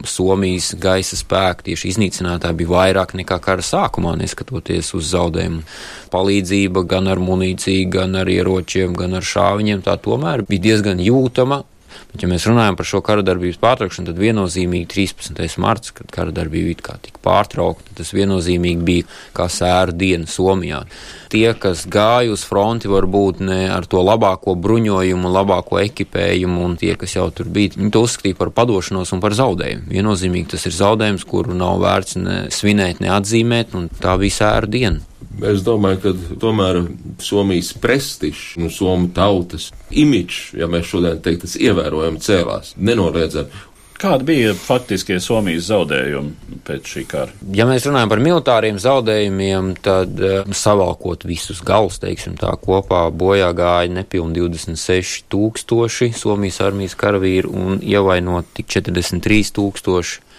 Somijas 0.09 0.73
gaisa 0.83 1.19
spēki 1.19 1.71
tieši 1.71 1.93
iznīcinātāji 1.95 2.61
bija 2.63 2.75
vairāk 2.77 3.17
nekā 3.19 3.41
kara 3.43 3.65
sākumā, 3.67 4.15
neskatoties 4.21 4.93
uz 4.99 5.11
zaudējumu. 5.15 5.65
Palīdzība 6.13 6.87
gan 6.87 7.11
ar 7.11 7.23
munīciju, 7.23 7.91
gan 7.93 8.19
ar 8.21 8.31
ieročiem, 8.31 8.95
gan 8.99 9.19
ar 9.19 9.27
šāviņiem 9.27 9.85
tā 9.87 9.99
tomēr 10.03 10.47
bija 10.49 10.69
diezgan 10.71 11.03
jūtama 11.03 11.63
Bet, 12.13 12.23
ja 12.25 12.29
mēs 12.31 12.47
runājam 12.49 12.77
par 12.79 12.89
šo 12.89 13.01
kara 13.05 13.25
darbības 13.25 13.61
pārtraukšanu, 13.63 14.11
tad 14.11 14.21
viennozīmīgi 14.21 14.89
13. 14.93 15.59
marts, 15.63 15.95
kad 15.97 16.11
kara 16.13 16.35
darbība 16.35 16.73
it 16.75 16.83
kā 16.85 16.99
tika 17.03 17.21
pārtraukta, 17.25 17.95
tas 17.99 18.13
viennozīmīgi 18.17 18.87
bija 18.87 19.07
kā 19.37 19.49
sēra 19.53 19.95
diena 19.97 20.29
Somijā. 20.31 20.83
Tie, 21.33 21.47
kas 21.59 21.87
gāja 21.89 22.35
uz 22.35 22.45
fronti, 22.45 22.91
varbūt 22.93 23.41
ne 23.47 23.61
ar 23.73 23.87
to 23.89 24.03
labāko 24.05 24.57
bruņojumu, 24.61 25.33
labāko 25.33 25.81
ekipējumu, 25.83 26.67
un 26.67 26.77
tie, 26.81 26.93
kas 27.01 27.17
jau 27.17 27.31
tur 27.33 27.49
bija, 27.53 27.77
viņi 27.79 27.95
to 27.95 28.05
uzskatīja 28.05 28.41
par 28.41 28.53
padošanos 28.57 29.15
un 29.17 29.23
par 29.25 29.37
zaudējumu. 29.39 29.89
Viennozīmīgi 29.93 30.53
tas 30.57 30.69
ir 30.69 30.77
zaudējums, 30.77 31.25
kuru 31.29 31.57
nav 31.57 31.81
vērts 31.83 32.21
ne 32.21 32.43
svinēt, 32.53 33.01
ne 33.01 33.15
atzīmēt, 33.17 33.73
un 33.79 33.89
tā 34.03 34.19
bija 34.21 34.43
sēra 34.43 34.69
diena. 34.69 35.12
Es 35.49 35.65
domāju, 35.67 36.01
ka 36.05 36.39
tomēr 36.43 36.83
Somijas 37.23 37.73
prestižs 37.83 38.57
un 38.61 38.71
Somu 38.73 39.11
tautas 39.15 39.71
imidžs, 39.91 40.53
ja 40.59 40.69
mēs 40.71 40.89
šodien 40.91 41.21
teiktu, 41.23 41.47
tas 41.47 41.59
ievērojami 41.61 42.23
cēlās, 42.23 42.75
nenoliedzami. 42.79 43.69
Kādi 44.03 44.27
bija 44.27 44.55
faktiskie 44.59 45.21
Somijas 45.23 45.69
zaudējumi 45.69 46.57
pēc 46.67 46.89
šī 46.91 47.03
kara? 47.07 47.35
Ja 47.55 47.69
mēs 47.69 47.85
runājam 47.87 48.11
par 48.11 48.23
militāriem 48.25 48.81
zaudējumiem, 48.83 49.69
tad 49.85 50.19
savalkot 50.59 51.23
visus 51.29 51.61
galus, 51.63 52.01
teiksim 52.03 52.35
tā, 52.41 52.51
kopā 52.59 53.05
bojā 53.15 53.53
gāja 53.55 53.93
nepilni 53.95 54.43
26 54.43 55.29
tūkstoši 55.31 56.11
Somijas 56.19 56.59
armijas 56.67 56.99
karavīru 56.99 57.55
un 57.55 57.79
ievainot 57.79 58.51
tik 58.59 58.73
43 58.75 59.55
tūkstoši 59.61 60.32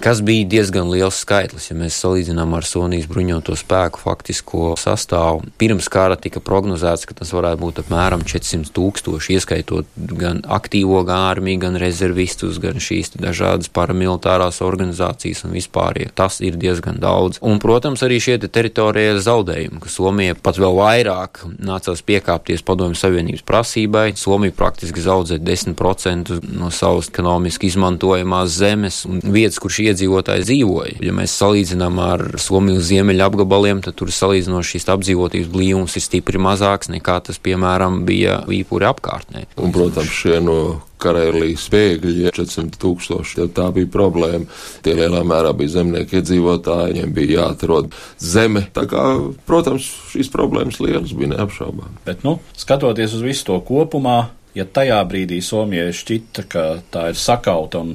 kas 0.00 0.20
bija 0.22 0.46
diezgan 0.46 0.90
liels 0.92 1.16
skaitlis, 1.22 1.70
ja 1.70 1.76
mēs 1.78 1.96
salīdzinām 2.02 2.52
ar 2.56 2.66
Sonijas 2.68 3.08
bruņoto 3.08 3.56
spēku 3.56 4.02
faktisko 4.02 4.74
sastāvu. 4.80 5.46
Pirms 5.60 5.88
kara 5.92 6.18
tika 6.20 6.42
prognozēts, 6.44 7.06
ka 7.08 7.16
tas 7.16 7.32
varētu 7.32 7.62
būt 7.62 7.80
apmēram 7.84 8.24
400 8.26 8.72
tūkstoši, 8.76 9.36
ieskaitot 9.38 9.88
gan 9.96 10.42
aktīvo 10.44 11.00
armiju, 11.06 11.62
gan 11.64 11.78
rezervistus, 11.80 12.60
gan 12.60 12.80
šīs 12.82 13.14
dažādas 13.16 13.70
paramilitārās 13.72 14.60
organizācijas 14.64 15.44
un 15.46 15.56
vispār. 15.56 15.96
Tas 16.16 16.40
ir 16.44 16.58
diezgan 16.60 16.98
daudz. 17.00 17.38
Un, 17.46 17.60
protams, 17.62 18.02
arī 18.04 18.18
šie 18.20 18.36
te 18.42 18.50
teritorijā 18.52 19.16
zaudējumi, 19.22 19.80
ka 19.80 19.92
Somija 19.92 20.36
pat 20.36 20.58
vēl 20.60 20.76
vairāk 20.76 21.44
nācās 21.56 22.02
piekāpties 22.04 22.64
Padomju 22.66 22.98
Savienības 23.00 23.46
prasībai. 23.46 24.10
Somija 24.18 24.52
praktiski 24.56 25.04
zaudēja 25.04 25.40
10% 25.46 26.40
no 26.52 26.68
savas 26.74 27.08
ekonomiski 27.12 27.70
izmantojamās 27.70 28.52
zemes 28.58 29.04
un 29.08 29.22
vietas, 29.24 29.60
kur 29.62 29.72
šī 29.72 29.85
iedzīvotāji 29.90 30.46
dzīvoja. 30.46 30.96
Ja 31.04 31.14
mēs 31.16 31.36
salīdzinām 31.40 32.00
ar 32.02 32.26
Somijas 32.42 32.88
ziemeļu 32.90 33.26
apgabaliem, 33.26 33.82
tad 33.84 33.98
tur 33.98 34.12
salīdzinoši 34.14 34.76
šīs 34.76 34.90
apdzīvotības 34.96 35.52
blīvums 35.52 35.96
ir 35.98 36.04
stipri 36.04 36.42
mazāks 36.42 36.92
nekā 36.92 37.20
tas, 37.28 37.40
piemēram, 37.42 38.02
bija 38.08 38.42
Vīpūri 38.48 38.88
apkārtnē. 38.90 39.46
Un, 39.60 39.72
protams, 39.74 40.12
šie 40.12 40.40
no 40.44 40.58
Karēlijas 41.02 41.66
bēgļi, 41.72 42.30
400 42.32 42.80
tūkstoši. 42.80 43.48
Tā 43.56 43.68
bija 43.76 43.90
problēma. 43.92 44.46
Tie 44.84 44.94
lielā 44.96 45.20
mērā 45.28 45.52
bija 45.56 45.74
zemnieki 45.76 46.20
iedzīvotāji, 46.20 46.94
viņiem 46.94 47.12
bija 47.16 47.42
jāatrod 47.42 47.92
zeme. 48.22 48.64
Tā 48.76 48.86
kā, 48.90 49.04
protams, 49.48 49.90
šīs 50.14 50.32
problēmas 50.32 50.80
lielas 50.80 51.12
bija 51.16 51.34
neapšaubām. 51.34 52.00
Bet, 52.08 52.24
nu, 52.26 52.38
skatoties 52.56 53.18
uz 53.18 53.26
visu 53.26 53.50
to 53.50 53.60
kopumā, 53.68 54.18
ja 54.56 54.64
tajā 54.64 55.02
brīdī 55.08 55.42
Somijai 55.44 55.92
šķita, 55.96 56.48
ka 56.48 56.66
tā 56.92 57.10
ir 57.12 57.20
sakauta 57.20 57.84
un 57.84 57.94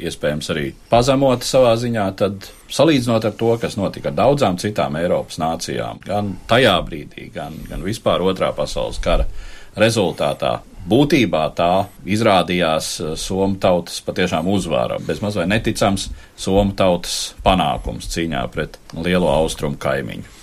iespējams 0.00 0.50
arī 0.54 0.66
pazemota 0.90 1.46
savā 1.46 1.74
ziņā, 1.80 2.06
tad 2.16 2.48
salīdzinot 2.72 3.28
ar 3.28 3.36
to, 3.38 3.52
kas 3.60 3.76
notika 3.76 4.10
ar 4.10 4.18
daudzām 4.18 4.58
citām 4.60 4.96
Eiropas 5.00 5.40
nācijām, 5.42 6.00
gan 6.06 6.34
tajā 6.50 6.76
brīdī, 6.86 7.28
gan, 7.34 7.56
gan 7.68 7.84
vispār 7.84 8.24
otrā 8.24 8.52
pasaules 8.56 9.00
kara 9.02 9.26
rezultātā, 9.78 10.58
būtībā 10.88 11.46
tā 11.56 11.72
izrādījās 12.08 12.92
eh, 13.00 13.14
Somu 13.20 13.58
tautas 13.62 14.00
patiešām 14.04 14.48
uzvara, 14.50 14.98
bez 15.06 15.22
mazliet 15.24 15.50
neticams 15.52 16.10
Somu 16.36 16.76
tautas 16.76 17.34
panākums 17.44 18.10
cīņā 18.12 18.46
pret 18.52 18.78
lielo 18.96 19.30
austrumu 19.32 19.80
kaimiņu. 19.80 20.41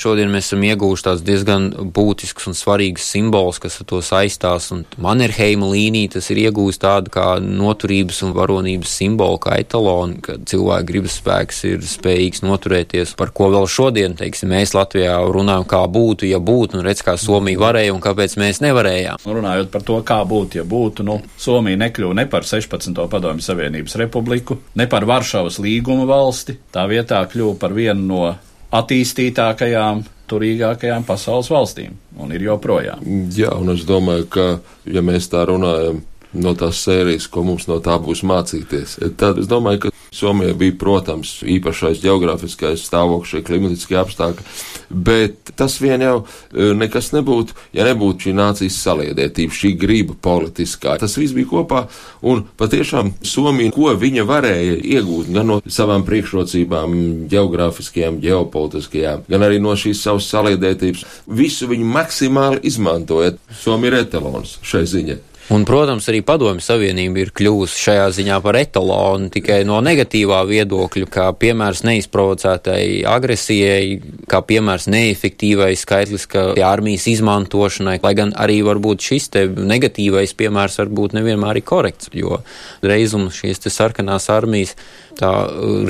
Šodien 0.00 0.30
mēs 0.32 0.46
esam 0.48 0.62
ieguvuši 0.64 1.04
tāds 1.04 1.22
diezgan 1.26 1.66
būtisks 1.92 2.46
un 2.48 2.54
svarīgs 2.56 3.04
simbols, 3.04 3.58
kas 3.60 3.74
ar 3.82 3.88
to 3.90 3.98
saistās, 4.00 4.70
un 4.72 4.86
Mannerheima 4.96 5.68
līnija 5.68 6.14
tas 6.14 6.30
ir 6.32 6.40
iegūst 6.46 6.80
tādu 6.80 7.12
kā 7.12 7.34
noturības 7.44 8.22
un 8.24 8.32
varonības 8.32 8.94
simbolu, 8.96 9.36
kā 9.44 9.58
etalonu, 9.60 10.16
ka 10.24 10.38
cilvēka 10.40 10.88
gribas 10.88 11.18
spēks 11.20 11.60
ir 11.68 11.84
spējīgs 11.84 12.40
noturēties, 12.46 13.12
par 13.20 13.34
ko 13.36 13.50
vēl 13.52 13.68
šodien, 13.68 14.16
teiksim, 14.16 14.54
mēs 14.54 14.72
Latvijā 14.72 15.20
runājam, 15.36 15.68
kā 15.68 15.84
būtu, 15.84 16.30
ja 16.32 16.40
būtu, 16.40 16.80
un 16.80 16.88
redz, 16.88 17.04
kā 17.04 17.18
Somija 17.20 17.60
varēja 17.60 17.92
un 17.92 18.00
kāpēc 18.00 18.40
mēs 18.40 18.64
nevarējām. 18.64 19.20
Runājot 19.28 19.68
par 19.74 19.84
to, 19.84 20.00
kā 20.00 20.22
būtu, 20.24 20.62
ja 20.62 20.68
būtu, 20.76 21.04
nu, 21.04 21.20
Somija 21.36 21.84
nekļuva 21.84 22.22
ne 22.22 22.30
par 22.30 22.48
16. 22.48 23.04
padomju 23.12 23.44
Savienības 23.44 24.00
republiku, 24.00 24.62
ne 24.80 24.88
par 24.88 25.04
Varšavas 25.04 25.60
līguma 25.60 26.08
valsti, 26.08 26.56
tā 26.72 26.88
vietā 26.88 27.20
kļuva 27.28 27.60
par 27.60 27.76
vienu 27.76 28.08
no 28.08 28.30
attīstītākajām, 28.74 30.04
turīgākajām 30.30 31.04
pasaules 31.08 31.50
valstīm, 31.50 31.96
un 32.22 32.34
ir 32.34 32.44
joprojām. 32.46 33.02
Jā, 33.34 33.50
un 33.58 33.74
es 33.74 33.82
domāju, 33.88 34.28
ka, 34.30 34.46
ja 34.86 35.02
mēs 35.02 35.30
tā 35.32 35.42
runājam 35.50 36.04
no 36.38 36.54
tās 36.54 36.84
sērijas, 36.86 37.26
ko 37.26 37.42
mums 37.46 37.66
no 37.66 37.80
tā 37.82 37.96
būs 38.02 38.22
mācīties, 38.26 39.00
tad 39.18 39.40
es 39.42 39.50
domāju, 39.50 39.86
ka 39.86 39.94
Somija 40.10 40.54
bija, 40.58 40.74
protams, 40.78 41.36
īpašais 41.46 42.00
geogrāfiskais 42.02 42.82
stāvoklis, 42.82 43.30
šie 43.30 43.42
klimatiskie 43.46 43.98
apstākļi, 44.00 44.46
bet 44.90 45.52
tas 45.58 45.76
vien 45.78 46.02
jau 46.02 46.16
e, 46.24 46.72
nekas 46.74 47.12
nebūtu, 47.14 47.54
ja 47.76 47.86
nebūtu 47.86 48.26
šī 48.26 48.34
nācijas 48.34 48.80
saliedētība, 48.82 49.54
šī 49.54 49.72
griba 49.78 50.16
politiskā. 50.18 50.96
Tas 50.98 51.14
viss 51.20 51.36
bija 51.36 51.50
kopā, 51.52 51.84
un 52.26 52.42
patiešām 52.58 53.14
Somija, 53.22 53.70
ko 53.76 53.94
viņa 53.94 54.26
varēja 54.26 54.76
iegūt 54.96 55.30
gan 55.36 55.50
no 55.52 55.60
savām 55.70 56.02
priekšrocībām, 56.08 56.98
geogrāfiskajām, 57.30 58.18
ģeopolitiskajām, 58.26 59.26
gan 59.30 59.46
arī 59.46 59.62
no 59.62 59.78
šīs 59.78 60.02
savas 60.02 60.26
saliedētības, 60.34 61.06
visu 61.38 61.70
viņi 61.70 61.90
maksimāli 61.96 62.64
izmantoja. 62.66 63.36
Somija 63.62 63.94
ir 63.94 64.02
etalons 64.02 64.58
šai 64.66 64.86
ziņai. 64.90 65.20
Un, 65.50 65.64
protams, 65.66 66.06
arī 66.06 66.20
Padomju 66.22 66.62
Savienība 66.62 67.24
ir 67.24 67.32
kļuvusi 67.34 67.80
šajā 67.82 68.04
ziņā 68.14 68.36
par 68.44 68.54
etalonu 68.60 69.32
tikai 69.34 69.64
no 69.66 69.80
negatīvā 69.82 70.44
viedokļa, 70.46 71.08
kā 71.10 71.24
piemērs 71.42 71.82
neizprovocētai 71.88 73.00
agresijai, 73.10 73.96
kā 74.30 74.44
piemērs 74.46 74.86
neefektīvai 74.94 75.72
skaitliskai 75.80 76.62
armijas 76.62 77.08
izmantošanai, 77.10 77.96
lai 78.04 78.12
gan 78.14 78.30
arī 78.38 78.60
varbūt 78.68 79.02
šis 79.08 79.26
te 79.34 79.42
negatīvais 79.50 80.36
piemērs 80.38 80.78
varbūt 80.84 81.18
nevienmēr 81.18 81.58
ir 81.58 81.66
korekts, 81.66 82.12
jo 82.14 82.38
reizums 82.86 83.42
šīs 83.42 83.66
te 83.66 83.74
sarkanās 83.74 84.30
armijas 84.30 84.76
tā 85.18 85.32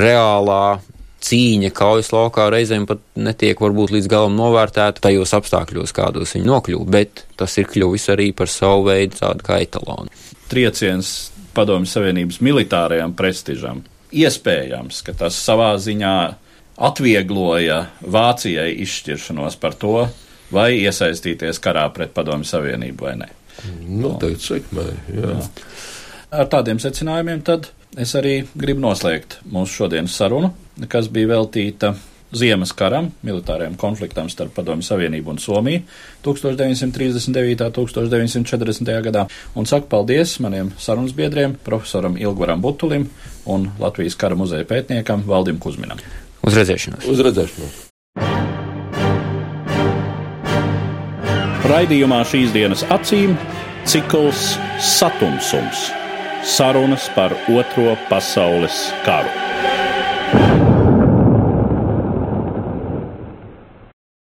reālā 0.01 0.63
cīņa 1.25 1.71
kaujas 1.77 2.11
laukā 2.15 2.47
reizēm 2.53 2.87
pat 2.89 3.03
netiek 3.19 3.61
varbūt 3.61 3.93
līdz 3.97 4.09
galam 4.11 4.37
novērtēta 4.39 5.05
tajos 5.05 5.35
apstākļos, 5.37 5.95
kādos 5.97 6.35
viņi 6.37 6.49
nokļuva, 6.49 6.87
bet 6.91 7.25
tas 7.41 7.57
ir 7.61 7.69
kļuvis 7.71 8.09
arī 8.15 8.31
par 8.37 8.51
savu 8.53 8.89
veidu 8.89 9.21
tādu 9.21 9.47
kā 9.47 9.61
etalonu. 9.65 10.13
Trieciens 10.51 11.31
Padomju 11.55 11.91
Savienības 11.91 12.41
militārajam 12.47 13.15
prestižam. 13.19 13.83
Iespējams, 14.11 15.03
ka 15.07 15.15
tas 15.19 15.37
savā 15.39 15.73
ziņā 15.83 16.15
atviegloja 16.81 17.83
Vācijai 18.01 18.73
izšķiršanos 18.85 19.59
par 19.61 19.77
to, 19.79 20.07
vai 20.55 20.73
iesaistīties 20.81 21.61
karā 21.63 21.85
pret 21.95 22.15
Padomju 22.17 22.49
Savienību 22.49 23.07
vai 23.07 23.17
nē. 23.21 23.29
Noteikti 24.01 24.47
sekmē, 24.55 24.87
jā. 25.13 25.35
jā. 25.35 25.37
Ar 26.41 26.49
tādiem 26.51 26.81
secinājumiem 26.81 27.43
tad 27.47 27.69
es 27.99 28.15
arī 28.19 28.41
gribu 28.55 28.83
noslēgt 28.85 29.41
mūsu 29.51 29.83
šodienas 29.83 30.15
sarunu, 30.17 30.53
kas 30.89 31.11
bija 31.13 31.35
veltīta 31.35 31.95
Ziemas 32.31 32.71
karam, 32.79 33.09
militārajam 33.27 33.75
konfliktam 33.79 34.29
starp 34.31 34.55
Padomju 34.55 34.87
Savienību 34.87 35.33
un 35.33 35.41
Somiju 35.43 35.83
1939. 36.23 37.65
un 37.67 37.89
1940. 37.91 38.93
gadā, 39.09 39.27
un 39.59 39.67
saku 39.67 39.91
paldies 39.91 40.37
maniem 40.39 40.71
sarunas 40.79 41.15
biedriem, 41.17 41.57
profesoram 41.67 42.15
Ilgvaram 42.21 42.63
Butulim 42.63 43.09
un 43.51 43.67
Latvijas 43.83 44.15
kara 44.15 44.39
muzeja 44.39 44.69
pētniekam 44.69 45.27
Valdim 45.27 45.59
Kuzminam. 45.59 45.99
Uz 46.47 46.55
redzēšanos! 46.55 47.11
Uz 47.11 47.25
redzēšanos! 47.27 47.87
Raidījumā 51.71 52.23
šīs 52.27 52.55
dienas 52.55 52.87
acīm 52.95 53.35
cikls 53.91 54.55
Satumsums 54.79 55.91
Sarunas 56.47 57.11
par 57.15 57.35
Otro 57.53 57.97
pasaules 58.09 58.89
karu. 59.05 60.70